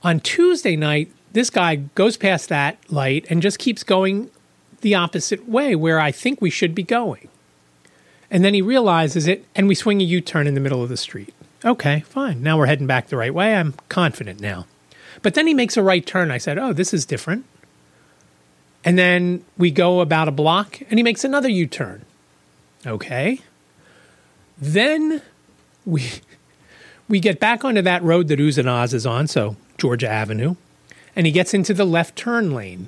[0.03, 4.31] On Tuesday night, this guy goes past that light and just keeps going
[4.81, 7.29] the opposite way where I think we should be going.
[8.31, 10.89] And then he realizes it, and we swing a U turn in the middle of
[10.89, 11.35] the street.
[11.65, 12.43] Okay, fine.
[12.43, 13.55] Now we're heading back the right way.
[13.55, 14.67] I'm confident now.
[15.21, 16.31] But then he makes a right turn.
[16.31, 17.45] I said, Oh, this is different.
[18.85, 22.05] And then we go about a block, and he makes another U turn.
[22.87, 23.41] Okay.
[24.59, 25.23] Then
[25.87, 26.11] we.
[27.09, 30.55] We get back onto that road that Ahs is on, so Georgia Avenue,
[31.17, 32.87] and he gets into the left turn lane.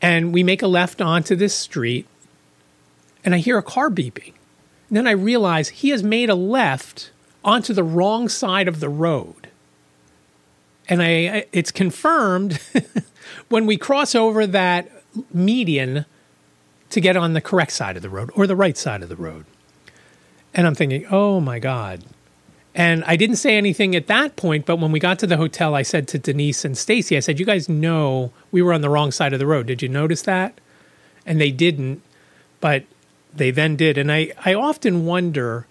[0.00, 2.06] And we make a left onto this street,
[3.22, 4.32] and I hear a car beeping.
[4.88, 7.10] And then I realize he has made a left
[7.44, 9.48] onto the wrong side of the road.
[10.88, 12.58] And I, it's confirmed
[13.50, 14.90] when we cross over that
[15.30, 16.06] median
[16.88, 19.16] to get on the correct side of the road or the right side of the
[19.16, 19.44] road.
[20.54, 22.02] And I'm thinking, oh my God.
[22.74, 25.74] And I didn't say anything at that point, but when we got to the hotel,
[25.74, 28.90] I said to Denise and Stacy, I said, You guys know we were on the
[28.90, 29.66] wrong side of the road.
[29.66, 30.60] Did you notice that?
[31.24, 32.02] And they didn't,
[32.60, 32.84] but
[33.32, 33.96] they then did.
[33.96, 35.66] And I, I often wonder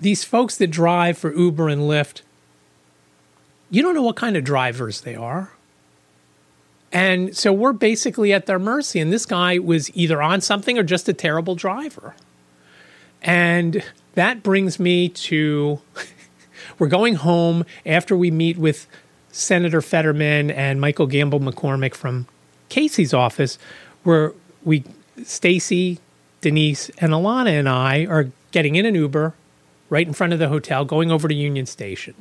[0.00, 2.22] these folks that drive for Uber and Lyft,
[3.70, 5.52] you don't know what kind of drivers they are.
[6.92, 9.00] And so we're basically at their mercy.
[9.00, 12.14] And this guy was either on something or just a terrible driver.
[13.20, 13.82] And
[14.14, 15.80] that brings me to
[16.78, 18.86] we're going home after we meet with
[19.30, 22.26] Senator Fetterman and Michael Gamble McCormick from
[22.68, 23.58] Casey's office,
[24.04, 24.32] where
[24.64, 24.84] we
[25.24, 25.98] Stacy,
[26.40, 29.34] Denise, and Alana and I are getting in an Uber
[29.90, 32.14] right in front of the hotel, going over to Union Station.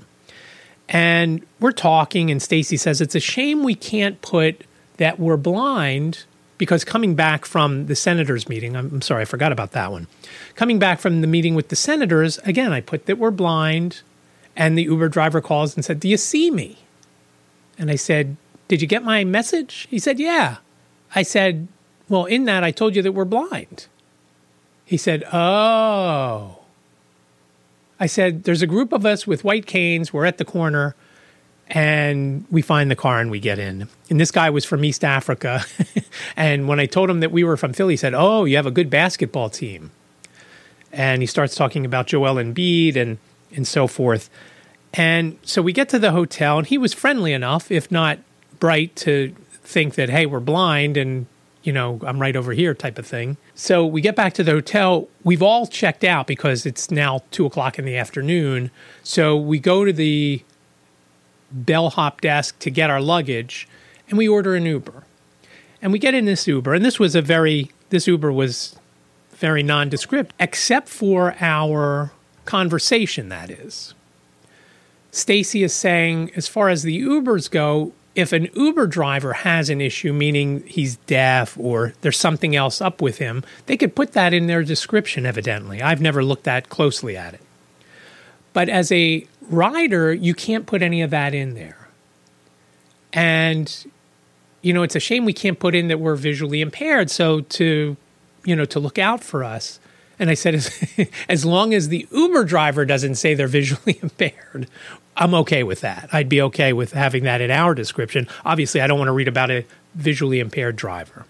[0.90, 4.66] And we're talking, and Stacy says it's a shame we can't put
[4.98, 6.26] that we're blind
[6.58, 10.08] because coming back from the senators meeting, I'm, I'm, sorry, I forgot about that one.
[10.56, 14.02] Coming back from the meeting with the senators, again, I put that we're blind,
[14.56, 16.78] and the Uber driver calls and said, Do you see me?
[17.78, 18.38] And I said,
[18.68, 19.88] Did you get my message?
[19.90, 20.58] He said, Yeah.
[21.16, 21.68] I said,
[22.08, 23.88] Well, in that, I told you that we're blind.
[24.86, 26.60] He said, Oh.
[28.00, 30.14] I said, There's a group of us with white canes.
[30.14, 30.96] We're at the corner
[31.74, 33.88] and we find the car and we get in.
[34.10, 35.66] And this guy was from East Africa.
[36.36, 38.68] and when I told him that we were from Philly, he said, Oh, you have
[38.68, 39.92] a good basketball team.
[40.92, 43.18] And he starts talking about Joel Embiid and,
[43.56, 44.30] and so forth.
[44.94, 48.20] And so we get to the hotel, and he was friendly enough, if not
[48.60, 49.34] bright, to
[49.64, 51.26] think that, hey, we're blind and,
[51.64, 53.38] you know, I'm right over here type of thing.
[53.56, 55.08] So we get back to the hotel.
[55.24, 58.70] We've all checked out because it's now two o'clock in the afternoon.
[59.02, 60.44] So we go to the
[61.54, 63.68] bellhop desk to get our luggage,
[64.10, 65.04] and we order an Uber.
[65.82, 68.76] And we get in this Uber, and this was a very, this Uber was
[69.32, 72.12] very nondescript, except for our
[72.46, 73.94] conversation, that is.
[75.12, 79.82] Stacy is saying, as far as the Ubers go, if an Uber driver has an
[79.82, 84.34] issue, meaning he's deaf or there's something else up with him, they could put that
[84.34, 85.82] in their description, evidently.
[85.82, 87.42] I've never looked that closely at it.
[88.54, 91.88] But as a rider, you can't put any of that in there.
[93.12, 93.86] And,
[94.62, 97.12] you know, it's a shame we can't put in that we're visually impaired.
[97.12, 97.96] So to,
[98.44, 99.80] you know, to look out for us.
[100.20, 100.94] And I said, as,
[101.30, 104.68] as long as the Uber driver doesn't say they're visually impaired,
[105.16, 106.10] I'm okay with that.
[106.12, 108.28] I'd be okay with having that in our description.
[108.46, 111.26] Obviously, I don't want to read about a visually impaired driver.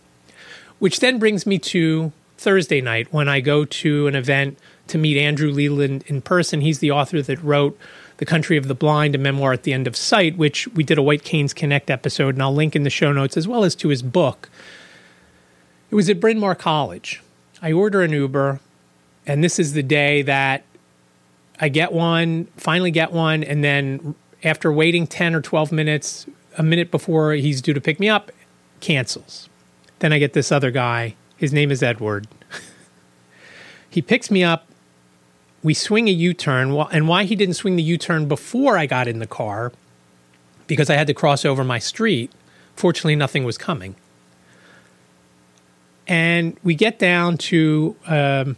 [0.79, 5.17] Which then brings me to Thursday night when I go to an event to meet
[5.17, 6.61] Andrew Leland in person.
[6.61, 7.77] He's the author that wrote
[8.17, 10.97] The Country of the Blind, a memoir at the end of sight, which we did
[10.97, 13.75] a White Canes Connect episode, and I'll link in the show notes as well as
[13.75, 14.49] to his book.
[15.89, 17.21] It was at Bryn Mawr College.
[17.61, 18.59] I order an Uber,
[19.25, 20.63] and this is the day that
[21.59, 26.25] I get one, finally get one, and then after waiting 10 or 12 minutes,
[26.57, 28.31] a minute before he's due to pick me up,
[28.79, 29.49] cancels.
[29.99, 31.15] Then I get this other guy.
[31.37, 32.27] His name is Edward.
[33.89, 34.67] he picks me up.
[35.63, 36.71] We swing a U turn.
[36.91, 39.71] And why he didn't swing the U turn before I got in the car,
[40.67, 42.31] because I had to cross over my street.
[42.75, 43.95] Fortunately, nothing was coming.
[46.05, 48.57] And we get down to um,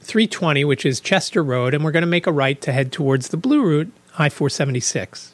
[0.00, 3.28] 320, which is Chester Road, and we're going to make a right to head towards
[3.28, 5.32] the Blue Route, I 476.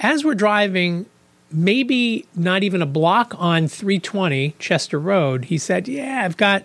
[0.00, 1.06] As we're driving,
[1.52, 6.64] maybe not even a block on 320 Chester Road, he said, Yeah, I've got,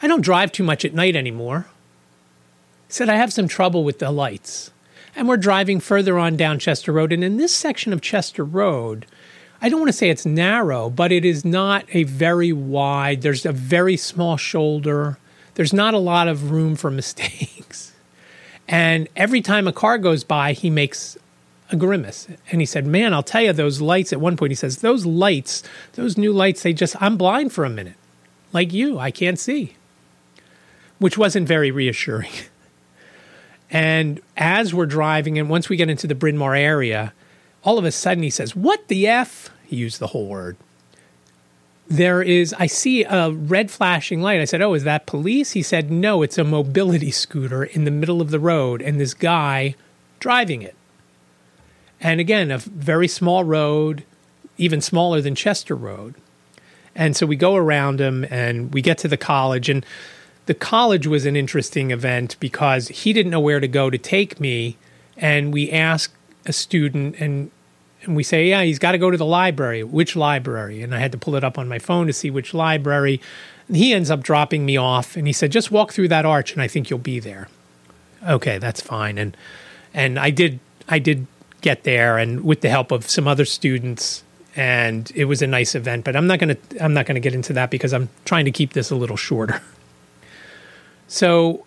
[0.00, 1.66] I don't drive too much at night anymore.
[2.92, 4.70] Said, I have some trouble with the lights.
[5.14, 7.12] And we're driving further on down Chester Road.
[7.12, 9.06] And in this section of Chester Road,
[9.62, 13.44] I don't want to say it's narrow, but it is not a very wide, there's
[13.44, 15.18] a very small shoulder.
[15.54, 17.92] There's not a lot of room for mistakes.
[18.68, 21.18] And every time a car goes by, he makes
[21.70, 22.28] a grimace.
[22.50, 25.04] And he said, Man, I'll tell you, those lights at one point, he says, Those
[25.04, 25.62] lights,
[25.94, 27.96] those new lights, they just, I'm blind for a minute.
[28.52, 29.76] Like you, I can't see.
[30.98, 32.32] Which wasn't very reassuring.
[33.70, 37.12] and as we're driving, and once we get into the Bryn Mawr area,
[37.62, 39.50] all of a sudden he says, What the F?
[39.64, 40.56] He used the whole word.
[41.86, 44.40] There is, I see a red flashing light.
[44.40, 45.52] I said, Oh, is that police?
[45.52, 49.14] He said, No, it's a mobility scooter in the middle of the road, and this
[49.14, 49.76] guy
[50.18, 50.74] driving it.
[52.00, 54.04] And again, a very small road,
[54.56, 56.14] even smaller than Chester Road.
[56.94, 59.68] And so we go around him and we get to the college.
[59.68, 59.84] And
[60.50, 64.40] the college was an interesting event because he didn't know where to go to take
[64.40, 64.76] me.
[65.16, 66.12] And we asked
[66.44, 67.52] a student and
[68.02, 69.84] and we say, yeah, he's got to go to the library.
[69.84, 70.82] Which library?
[70.82, 73.20] And I had to pull it up on my phone to see which library.
[73.68, 76.52] And he ends up dropping me off, and he said, just walk through that arch,
[76.52, 77.46] and I think you'll be there.
[78.26, 79.18] Okay, that's fine.
[79.18, 79.36] And
[79.94, 80.58] and I did
[80.88, 81.28] I did
[81.60, 84.24] get there, and with the help of some other students,
[84.56, 86.04] and it was a nice event.
[86.04, 88.72] But I'm not gonna I'm not gonna get into that because I'm trying to keep
[88.72, 89.62] this a little shorter.
[91.10, 91.66] So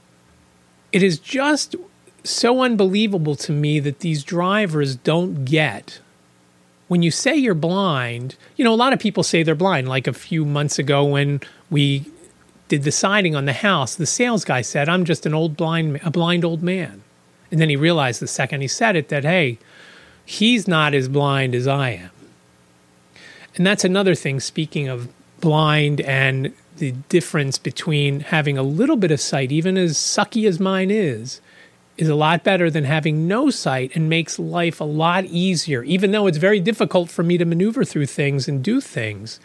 [0.94, 1.76] it is just
[2.24, 6.00] so unbelievable to me that these drivers don't get
[6.88, 9.90] when you say you're blind, you know, a lot of people say they're blind.
[9.90, 12.06] Like a few months ago when we
[12.68, 16.00] did the siding on the house, the sales guy said, "I'm just an old blind
[16.04, 17.02] a blind old man."
[17.52, 19.58] And then he realized the second he said it that hey,
[20.24, 22.12] he's not as blind as I am.
[23.56, 29.12] And that's another thing speaking of blind and the difference between having a little bit
[29.12, 31.42] of sight even as sucky as mine is
[31.98, 35.84] is a lot better than having no sight and makes life a lot easier.
[35.84, 39.40] Even though it's very difficult for me to maneuver through things and do things,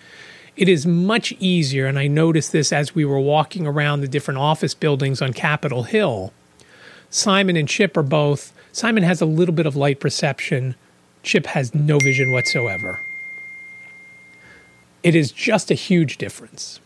[0.56, 1.86] it is much easier.
[1.86, 5.82] And I noticed this as we were walking around the different office buildings on Capitol
[5.82, 6.32] Hill.
[7.10, 10.74] Simon and Chip are both, Simon has a little bit of light perception,
[11.22, 13.00] Chip has no vision whatsoever.
[15.02, 16.80] It is just a huge difference.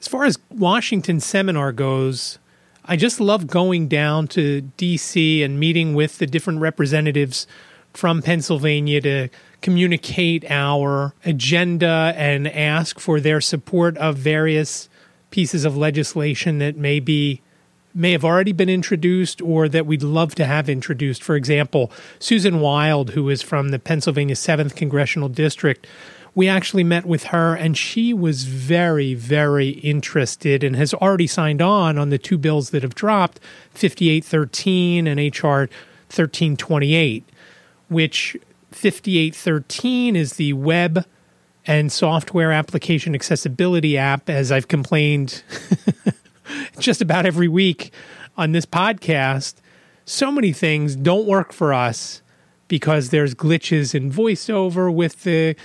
[0.00, 2.38] As far as Washington seminar goes,
[2.84, 7.46] I just love going down to DC and meeting with the different representatives
[7.92, 9.28] from Pennsylvania to
[9.62, 14.88] communicate our agenda and ask for their support of various
[15.30, 17.42] pieces of legislation that may be
[17.92, 21.22] may have already been introduced or that we'd love to have introduced.
[21.22, 25.86] For example, Susan Wild, who is from the Pennsylvania 7th Congressional District,
[26.36, 31.62] we actually met with her and she was very, very interested and has already signed
[31.62, 35.66] on on the two bills that have dropped 5813 and HR
[36.12, 37.24] 1328,
[37.88, 38.36] which
[38.70, 41.06] 5813 is the web
[41.66, 45.42] and software application accessibility app, as I've complained
[46.78, 47.94] just about every week
[48.36, 49.54] on this podcast.
[50.04, 52.20] So many things don't work for us
[52.68, 55.56] because there's glitches in voiceover with the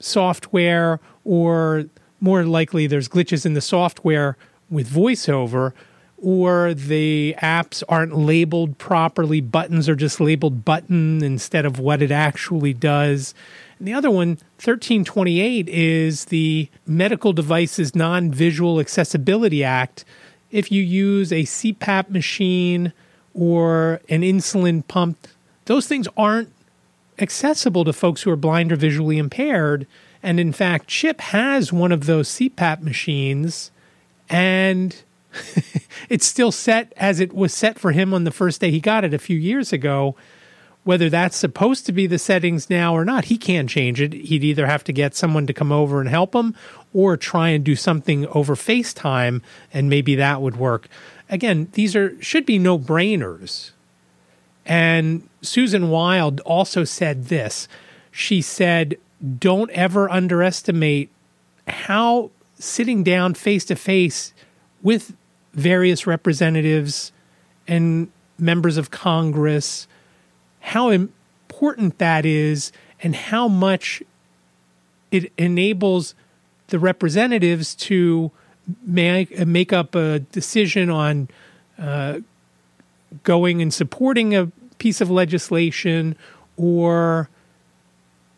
[0.00, 1.86] software, or
[2.20, 4.36] more likely, there's glitches in the software
[4.70, 5.72] with voiceover,
[6.20, 9.40] or the apps aren't labeled properly.
[9.40, 13.34] Buttons are just labeled button instead of what it actually does.
[13.78, 20.04] And the other one, 1328, is the Medical Devices Non Visual Accessibility Act.
[20.50, 22.92] If you use a CPAP machine
[23.34, 25.28] or an insulin pump,
[25.66, 26.50] those things aren't
[27.20, 29.86] accessible to folks who are blind or visually impaired.
[30.22, 33.70] And in fact, Chip has one of those CPAP machines,
[34.28, 34.96] and
[36.08, 39.04] it's still set as it was set for him on the first day he got
[39.04, 40.16] it a few years ago.
[40.84, 44.14] Whether that's supposed to be the settings now or not, he can't change it.
[44.14, 46.54] He'd either have to get someone to come over and help him
[46.94, 49.42] or try and do something over FaceTime
[49.72, 50.88] and maybe that would work.
[51.28, 53.72] Again, these are should be no brainers.
[54.68, 57.66] And Susan Wild also said this.
[58.10, 58.98] She said,
[59.38, 61.10] Don't ever underestimate
[61.66, 64.34] how sitting down face to face
[64.82, 65.16] with
[65.54, 67.12] various representatives
[67.66, 69.88] and members of Congress,
[70.60, 72.70] how important that is,
[73.02, 74.02] and how much
[75.10, 76.14] it enables
[76.68, 78.30] the representatives to
[78.82, 81.28] make, up a decision on
[81.78, 82.18] uh,
[83.22, 86.16] going and supporting a piece of legislation
[86.56, 87.28] or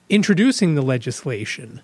[0.08, 1.80] introducing the legislation.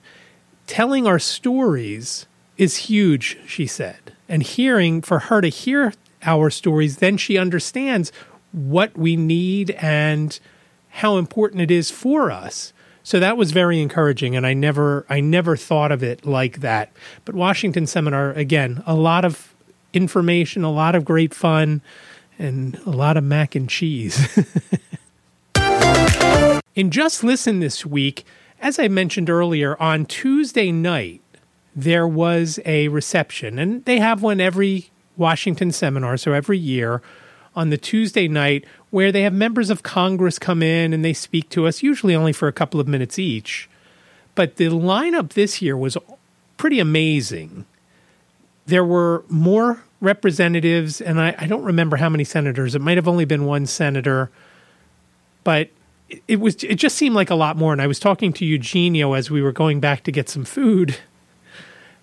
[0.67, 2.27] Telling our stories
[2.57, 4.15] is huge, she said.
[4.29, 5.93] And hearing, for her to hear
[6.23, 8.11] our stories, then she understands
[8.53, 10.39] what we need and
[10.89, 12.73] how important it is for us.
[13.03, 16.91] So that was very encouraging, and I never, I never thought of it like that.
[17.25, 19.55] But Washington Seminar, again, a lot of
[19.93, 21.83] information, a lot of great fun,
[22.39, 24.21] and a lot of mac and cheese.
[26.75, 28.25] In Just Listen this week,
[28.61, 31.23] as I mentioned earlier, on Tuesday night,
[31.75, 37.03] there was a reception, and they have one every Washington seminar, so every year
[37.55, 41.49] on the Tuesday night, where they have members of Congress come in and they speak
[41.49, 43.69] to us, usually only for a couple of minutes each.
[44.35, 45.97] But the lineup this year was
[46.59, 47.65] pretty amazing.
[48.67, 52.75] There were more representatives, and I, I don't remember how many senators.
[52.75, 54.31] It might have only been one senator,
[55.45, 55.71] but
[56.09, 56.63] it, it was.
[56.65, 57.73] It just seemed like a lot more.
[57.73, 60.99] And I was talking to Eugenio as we were going back to get some food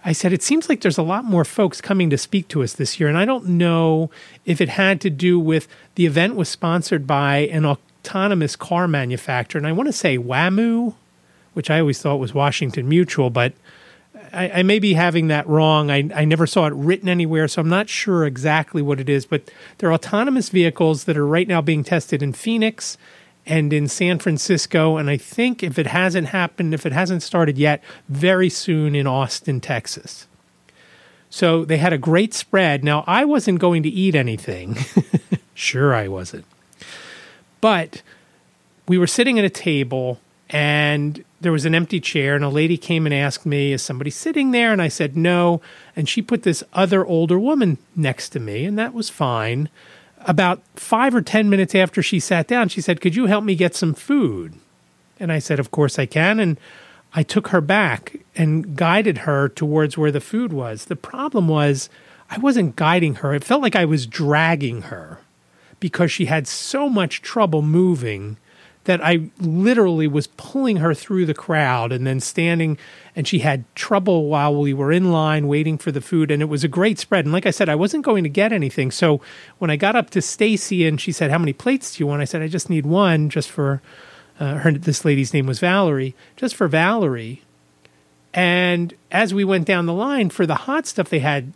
[0.05, 2.73] I said, it seems like there's a lot more folks coming to speak to us
[2.73, 3.07] this year.
[3.07, 4.09] And I don't know
[4.45, 9.59] if it had to do with the event was sponsored by an autonomous car manufacturer.
[9.59, 10.95] And I want to say WAMU,
[11.53, 13.53] which I always thought was Washington Mutual, but
[14.33, 15.91] I, I, may be having that wrong.
[15.91, 19.25] I, I never saw it written anywhere, so I'm not sure exactly what it is.
[19.25, 22.97] But there are autonomous vehicles that are right now being tested in Phoenix
[23.45, 24.97] and in San Francisco.
[24.97, 29.07] And I think if it hasn't happened, if it hasn't started yet, very soon in
[29.07, 30.27] Austin, Texas.
[31.29, 32.83] So they had a great spread.
[32.83, 34.77] Now, I wasn't going to eat anything.
[35.53, 36.45] sure, I wasn't.
[37.59, 38.01] But
[38.87, 40.19] we were sitting at a table
[40.49, 44.09] and there was an empty chair and a lady came and asked me is somebody
[44.09, 45.61] sitting there and i said no
[45.95, 49.69] and she put this other older woman next to me and that was fine
[50.25, 53.55] about five or 10 minutes after she sat down, she said, Could you help me
[53.55, 54.53] get some food?
[55.19, 56.39] And I said, Of course I can.
[56.39, 56.57] And
[57.13, 60.85] I took her back and guided her towards where the food was.
[60.85, 61.89] The problem was,
[62.29, 63.33] I wasn't guiding her.
[63.33, 65.19] It felt like I was dragging her
[65.79, 68.37] because she had so much trouble moving
[68.85, 72.77] that I literally was pulling her through the crowd and then standing
[73.15, 76.47] and she had trouble while we were in line waiting for the food and it
[76.47, 77.25] was a great spread.
[77.25, 78.91] And like I said I wasn't going to get anything.
[78.91, 79.21] So
[79.59, 82.21] when I got up to Stacy and she said how many plates do you want?
[82.21, 83.81] I said I just need one just for
[84.39, 87.41] uh, her this lady's name was Valerie just for Valerie.
[88.33, 91.53] And as we went down the line for the hot stuff they had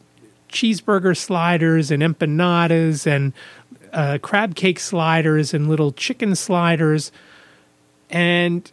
[0.49, 3.33] cheeseburger sliders and empanadas and
[3.97, 7.11] uh, crab cake sliders and little chicken sliders.
[8.11, 8.71] And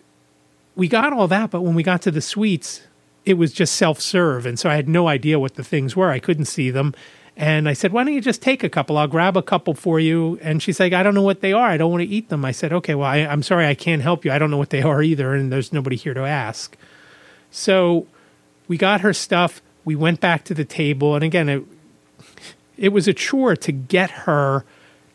[0.77, 2.83] we got all that, but when we got to the sweets,
[3.25, 4.45] it was just self serve.
[4.45, 6.11] And so I had no idea what the things were.
[6.11, 6.95] I couldn't see them.
[7.39, 8.99] And I said, Why don't you just take a couple?
[8.99, 10.39] I'll grab a couple for you.
[10.43, 11.68] And she's like, I don't know what they are.
[11.68, 12.45] I don't want to eat them.
[12.45, 14.31] I said, Okay, well, I, am sorry, I can't help you.
[14.31, 15.35] I don't know what they are either.
[15.35, 16.77] And there's nobody here to ask.
[17.51, 18.07] So
[18.68, 19.62] we got her stuff.
[19.87, 21.14] We went back to the table.
[21.14, 21.64] And again, it,
[22.77, 24.66] it was a chore to get her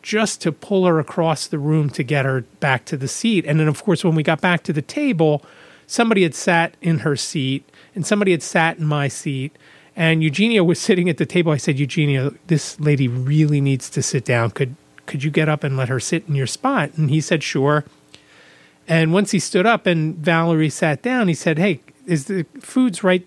[0.02, 3.44] just to pull her across the room to get her back to the seat.
[3.46, 5.42] And then, of course, when we got back to the table,
[5.86, 9.56] somebody had sat in her seat and somebody had sat in my seat.
[9.96, 11.52] And Eugenio was sitting at the table.
[11.52, 14.50] I said, Eugenio, this lady really needs to sit down.
[14.50, 14.76] Could
[15.06, 16.96] could you get up and let her sit in your spot?
[16.96, 17.84] And he said, sure.
[18.86, 23.04] And once he stood up and Valerie sat down, he said, Hey, is the food's
[23.04, 23.26] right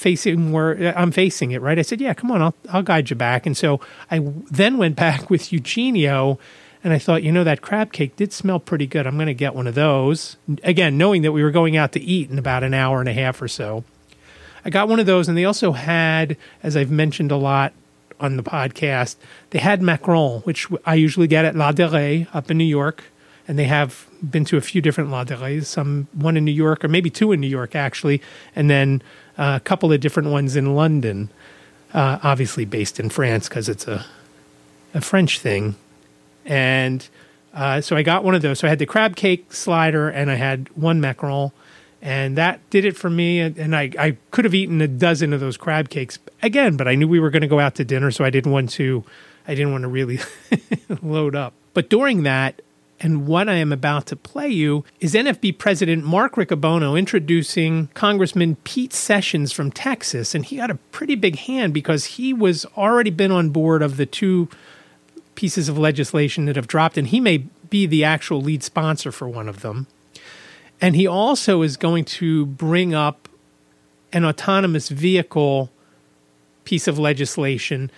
[0.00, 1.78] facing where uh, I'm facing it, right?
[1.78, 3.80] I said, "Yeah, come on, I'll I'll guide you back." And so
[4.10, 4.20] I
[4.50, 6.38] then went back with Eugenio,
[6.82, 9.06] and I thought, you know, that crab cake did smell pretty good.
[9.06, 10.36] I'm going to get one of those.
[10.64, 13.12] Again, knowing that we were going out to eat in about an hour and a
[13.12, 13.84] half or so,
[14.64, 17.72] I got one of those, and they also had, as I've mentioned a lot
[18.18, 19.16] on the podcast,
[19.50, 23.04] they had macaron, which I usually get at Ladurée up in New York.
[23.48, 26.88] And they have been to a few different Ladurées, some one in New York, or
[26.88, 28.22] maybe two in New York actually,
[28.54, 29.02] and then
[29.38, 31.30] a couple of different ones in London.
[31.92, 34.04] uh, obviously based in France because it's a
[34.94, 35.76] a French thing,
[36.44, 37.08] and
[37.54, 38.58] uh, so I got one of those.
[38.58, 41.52] So I had the crab cake slider and I had one macaron,
[42.02, 43.40] and that did it for me.
[43.40, 46.94] And, I I could have eaten a dozen of those crab cakes again, but I
[46.96, 49.04] knew we were going to go out to dinner, so I didn't want to.
[49.48, 50.20] I didn't want to really
[51.02, 51.54] load up.
[51.72, 52.62] But during that,
[53.00, 58.56] and what I am about to play you is NFB President Mark Riccobono introducing Congressman
[58.56, 60.34] Pete Sessions from Texas.
[60.34, 63.96] And he got a pretty big hand because he was already been on board of
[63.96, 64.48] the two
[65.34, 67.38] pieces of legislation that have dropped, and he may
[67.70, 69.86] be the actual lead sponsor for one of them.
[70.82, 73.28] And he also is going to bring up
[74.12, 75.70] an autonomous vehicle
[76.64, 77.90] piece of legislation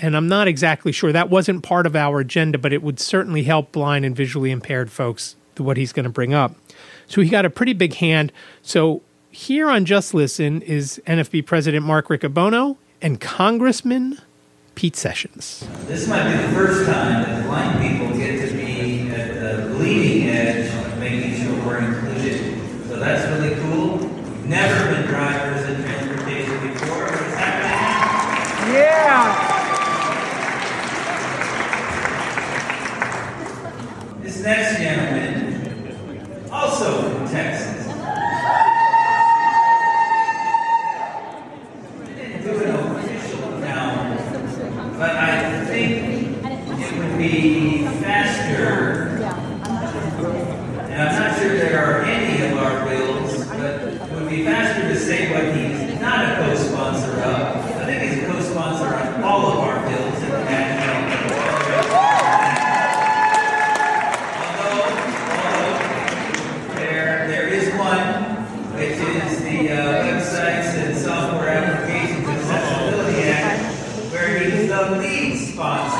[0.00, 1.12] and I'm not exactly sure.
[1.12, 4.90] That wasn't part of our agenda, but it would certainly help blind and visually impaired
[4.90, 6.54] folks what he's going to bring up.
[7.06, 8.32] So he got a pretty big hand.
[8.62, 14.18] So here on Just Listen is NFB President Mark Riccobono and Congressman
[14.74, 15.66] Pete Sessions.
[15.86, 20.28] This might be the first time that blind people get to be at the leading
[20.28, 22.88] edge of making sure we're included.
[22.88, 23.98] So that's really cool.
[23.98, 28.74] We've never been drivers in transportation before, but it's happening.
[28.74, 29.46] Yeah.
[34.22, 37.86] This next gentleman, also from Texas.
[37.88, 37.90] I
[42.16, 45.90] didn't do an official count, but I think
[46.80, 49.08] it would be faster.
[50.90, 54.82] And I'm not sure there are any of our bills, but it would be faster
[54.88, 57.56] to say what he's not a co-sponsor of.
[57.76, 62.40] I think he's a co-sponsor on all of our bills in the national level.
[64.60, 68.00] Although, there, there is one,
[68.74, 73.62] which is the uh, Websites and Software Applications Accessibility Act,
[74.12, 75.96] where he's the lead sponsor.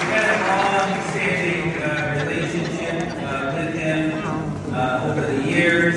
[0.00, 5.96] We've had a long-standing uh, relationship uh, with him uh, over the years.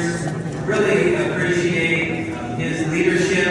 [0.66, 3.48] Really appreciate uh, his leadership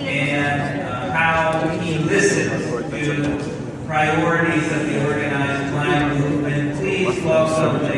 [0.00, 3.38] and uh, how he listens to
[3.86, 6.76] priorities of the organized blind movement.
[6.78, 7.88] Please welcome a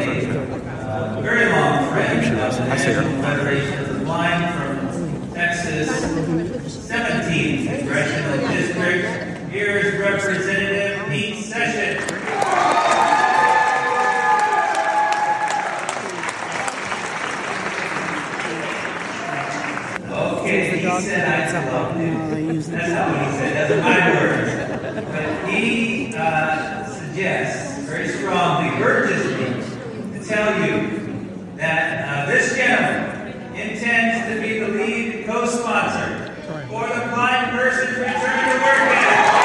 [0.89, 8.49] uh, very long friend of the National Federation of the Blind from Texas, 17th Congressional
[8.49, 9.07] District.
[9.51, 9.95] Here's
[10.31, 12.05] Representative Pete Sessions.
[20.13, 22.61] Okay, he said I love you.
[22.63, 23.71] That's not what he said.
[23.71, 24.51] That's my words.
[25.11, 29.47] But he uh, suggests very strongly, urges me
[30.17, 30.77] to tell you
[31.57, 36.37] that uh, this gentleman intends to be the lead co-sponsor
[36.69, 39.41] for the Blind Person's Return to Work Act.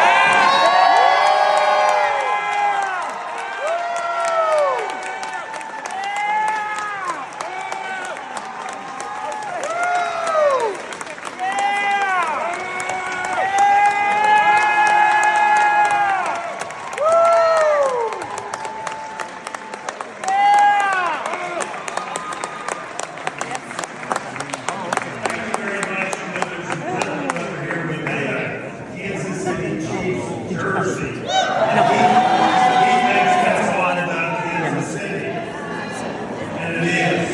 [25.58, 27.00] very much members of the
[27.40, 31.12] over here with the uh, Kansas City Chiefs jersey.
[31.12, 31.32] He thinks
[33.44, 35.26] that's all about Kansas City.
[36.60, 37.26] And it is.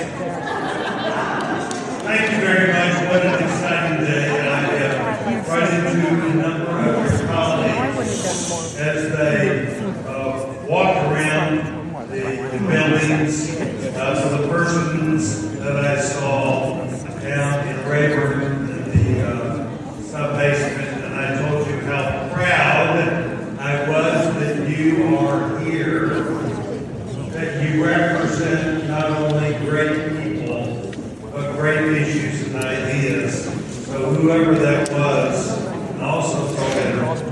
[2.04, 2.94] Thank you very much.
[3.10, 4.26] What an exciting day.
[4.40, 9.36] And I have run into a number of your colleagues as they
[10.08, 11.52] uh, walk around
[12.10, 12.22] the,
[12.52, 13.34] the buildings.
[13.96, 15.24] Uh, so the persons
[15.60, 16.86] that I saw
[17.22, 22.02] down in Rayburn in the uh, sub basement, and I told you how
[22.34, 22.98] proud
[23.60, 26.08] I was that you are here,
[27.30, 30.64] that you represent not only great people,
[31.32, 33.34] but great issues and ideas.
[33.86, 36.82] So whoever that was, and also told me,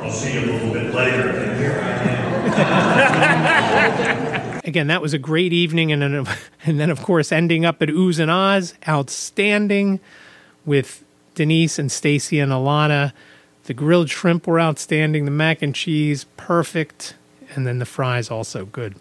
[0.03, 1.85] I'll see you a little bit later, and here I
[4.53, 4.58] am.
[4.69, 6.27] Again, that was a great evening, and then,
[6.65, 9.99] and then of course ending up at Oohs and Ahs, outstanding,
[10.63, 11.03] with
[11.33, 13.11] Denise and Stacy and Alana.
[13.63, 15.25] The grilled shrimp were outstanding.
[15.25, 17.15] The mac and cheese, perfect,
[17.55, 18.95] and then the fries also good.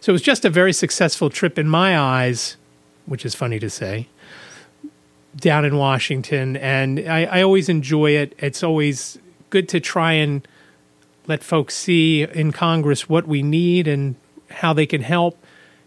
[0.00, 2.56] So it was just a very successful trip in my eyes,
[3.06, 4.08] which is funny to say,
[5.36, 8.34] down in Washington, and I, I always enjoy it.
[8.38, 9.20] It's always
[9.50, 10.48] good to try and
[11.28, 14.16] let folks see in Congress what we need and
[14.52, 15.42] how they can help.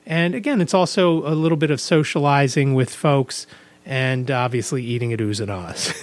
[0.05, 3.47] And again, it's also a little bit of socializing with folks
[3.85, 5.93] and obviously eating at Oohs and Ahs.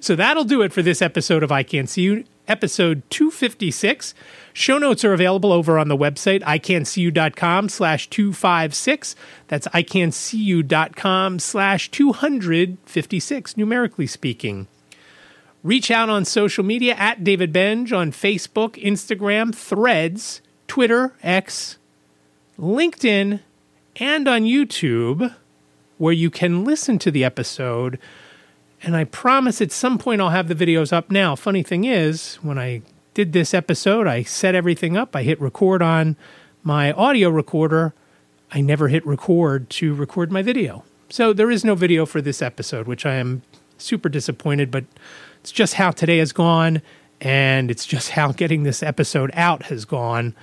[0.00, 4.14] so that'll do it for this episode of I Can't See You, episode 256.
[4.52, 9.16] Show notes are available over on the website, ican'tseeyou.com slash 256.
[9.48, 14.68] That's ican'tseeyou.com slash 256, numerically speaking.
[15.62, 21.78] Reach out on social media at David Benj on Facebook, Instagram, Threads, Twitter, X,
[22.58, 23.40] LinkedIn,
[23.96, 25.34] and on YouTube,
[25.98, 27.98] where you can listen to the episode.
[28.82, 31.36] And I promise at some point I'll have the videos up now.
[31.36, 32.82] Funny thing is, when I
[33.14, 36.16] did this episode, I set everything up, I hit record on
[36.62, 37.94] my audio recorder.
[38.50, 40.84] I never hit record to record my video.
[41.08, 43.42] So there is no video for this episode, which I am
[43.78, 44.84] super disappointed, but
[45.40, 46.82] it's just how today has gone,
[47.24, 50.34] and it's just how getting this episode out has gone.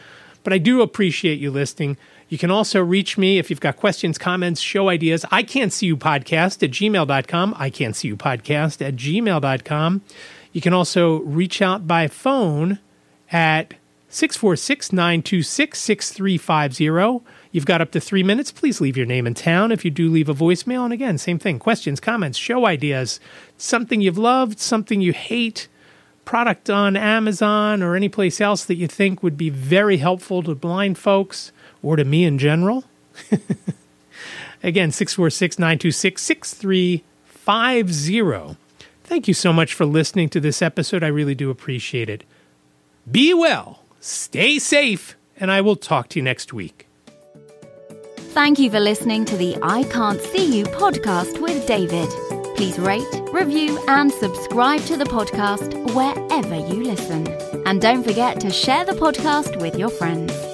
[0.43, 1.97] But I do appreciate you listening.
[2.27, 5.23] You can also reach me if you've got questions, comments, show ideas.
[5.31, 7.55] I can't see you podcast at gmail.com.
[7.57, 10.01] I can't see you podcast at gmail.com.
[10.51, 12.79] You can also reach out by phone
[13.31, 13.75] at
[14.09, 17.25] 646 926 6350.
[17.51, 18.51] You've got up to three minutes.
[18.51, 20.83] Please leave your name and town if you do leave a voicemail.
[20.83, 23.19] And again, same thing questions, comments, show ideas,
[23.57, 25.67] something you've loved, something you hate,
[26.31, 30.55] product on Amazon or any place else that you think would be very helpful to
[30.55, 31.51] blind folks
[31.83, 32.85] or to me in general.
[34.63, 38.57] again, 646 926 6350.
[39.03, 41.03] Thank you so much for listening to this episode.
[41.03, 42.23] I really do appreciate it.
[43.11, 46.87] Be well, stay safe, and I will talk to you next week.
[48.15, 52.07] Thank you for listening to the I Can't See You podcast with David.
[52.61, 57.27] Please rate, review, and subscribe to the podcast wherever you listen.
[57.65, 60.50] And don't forget to share the podcast with your friends.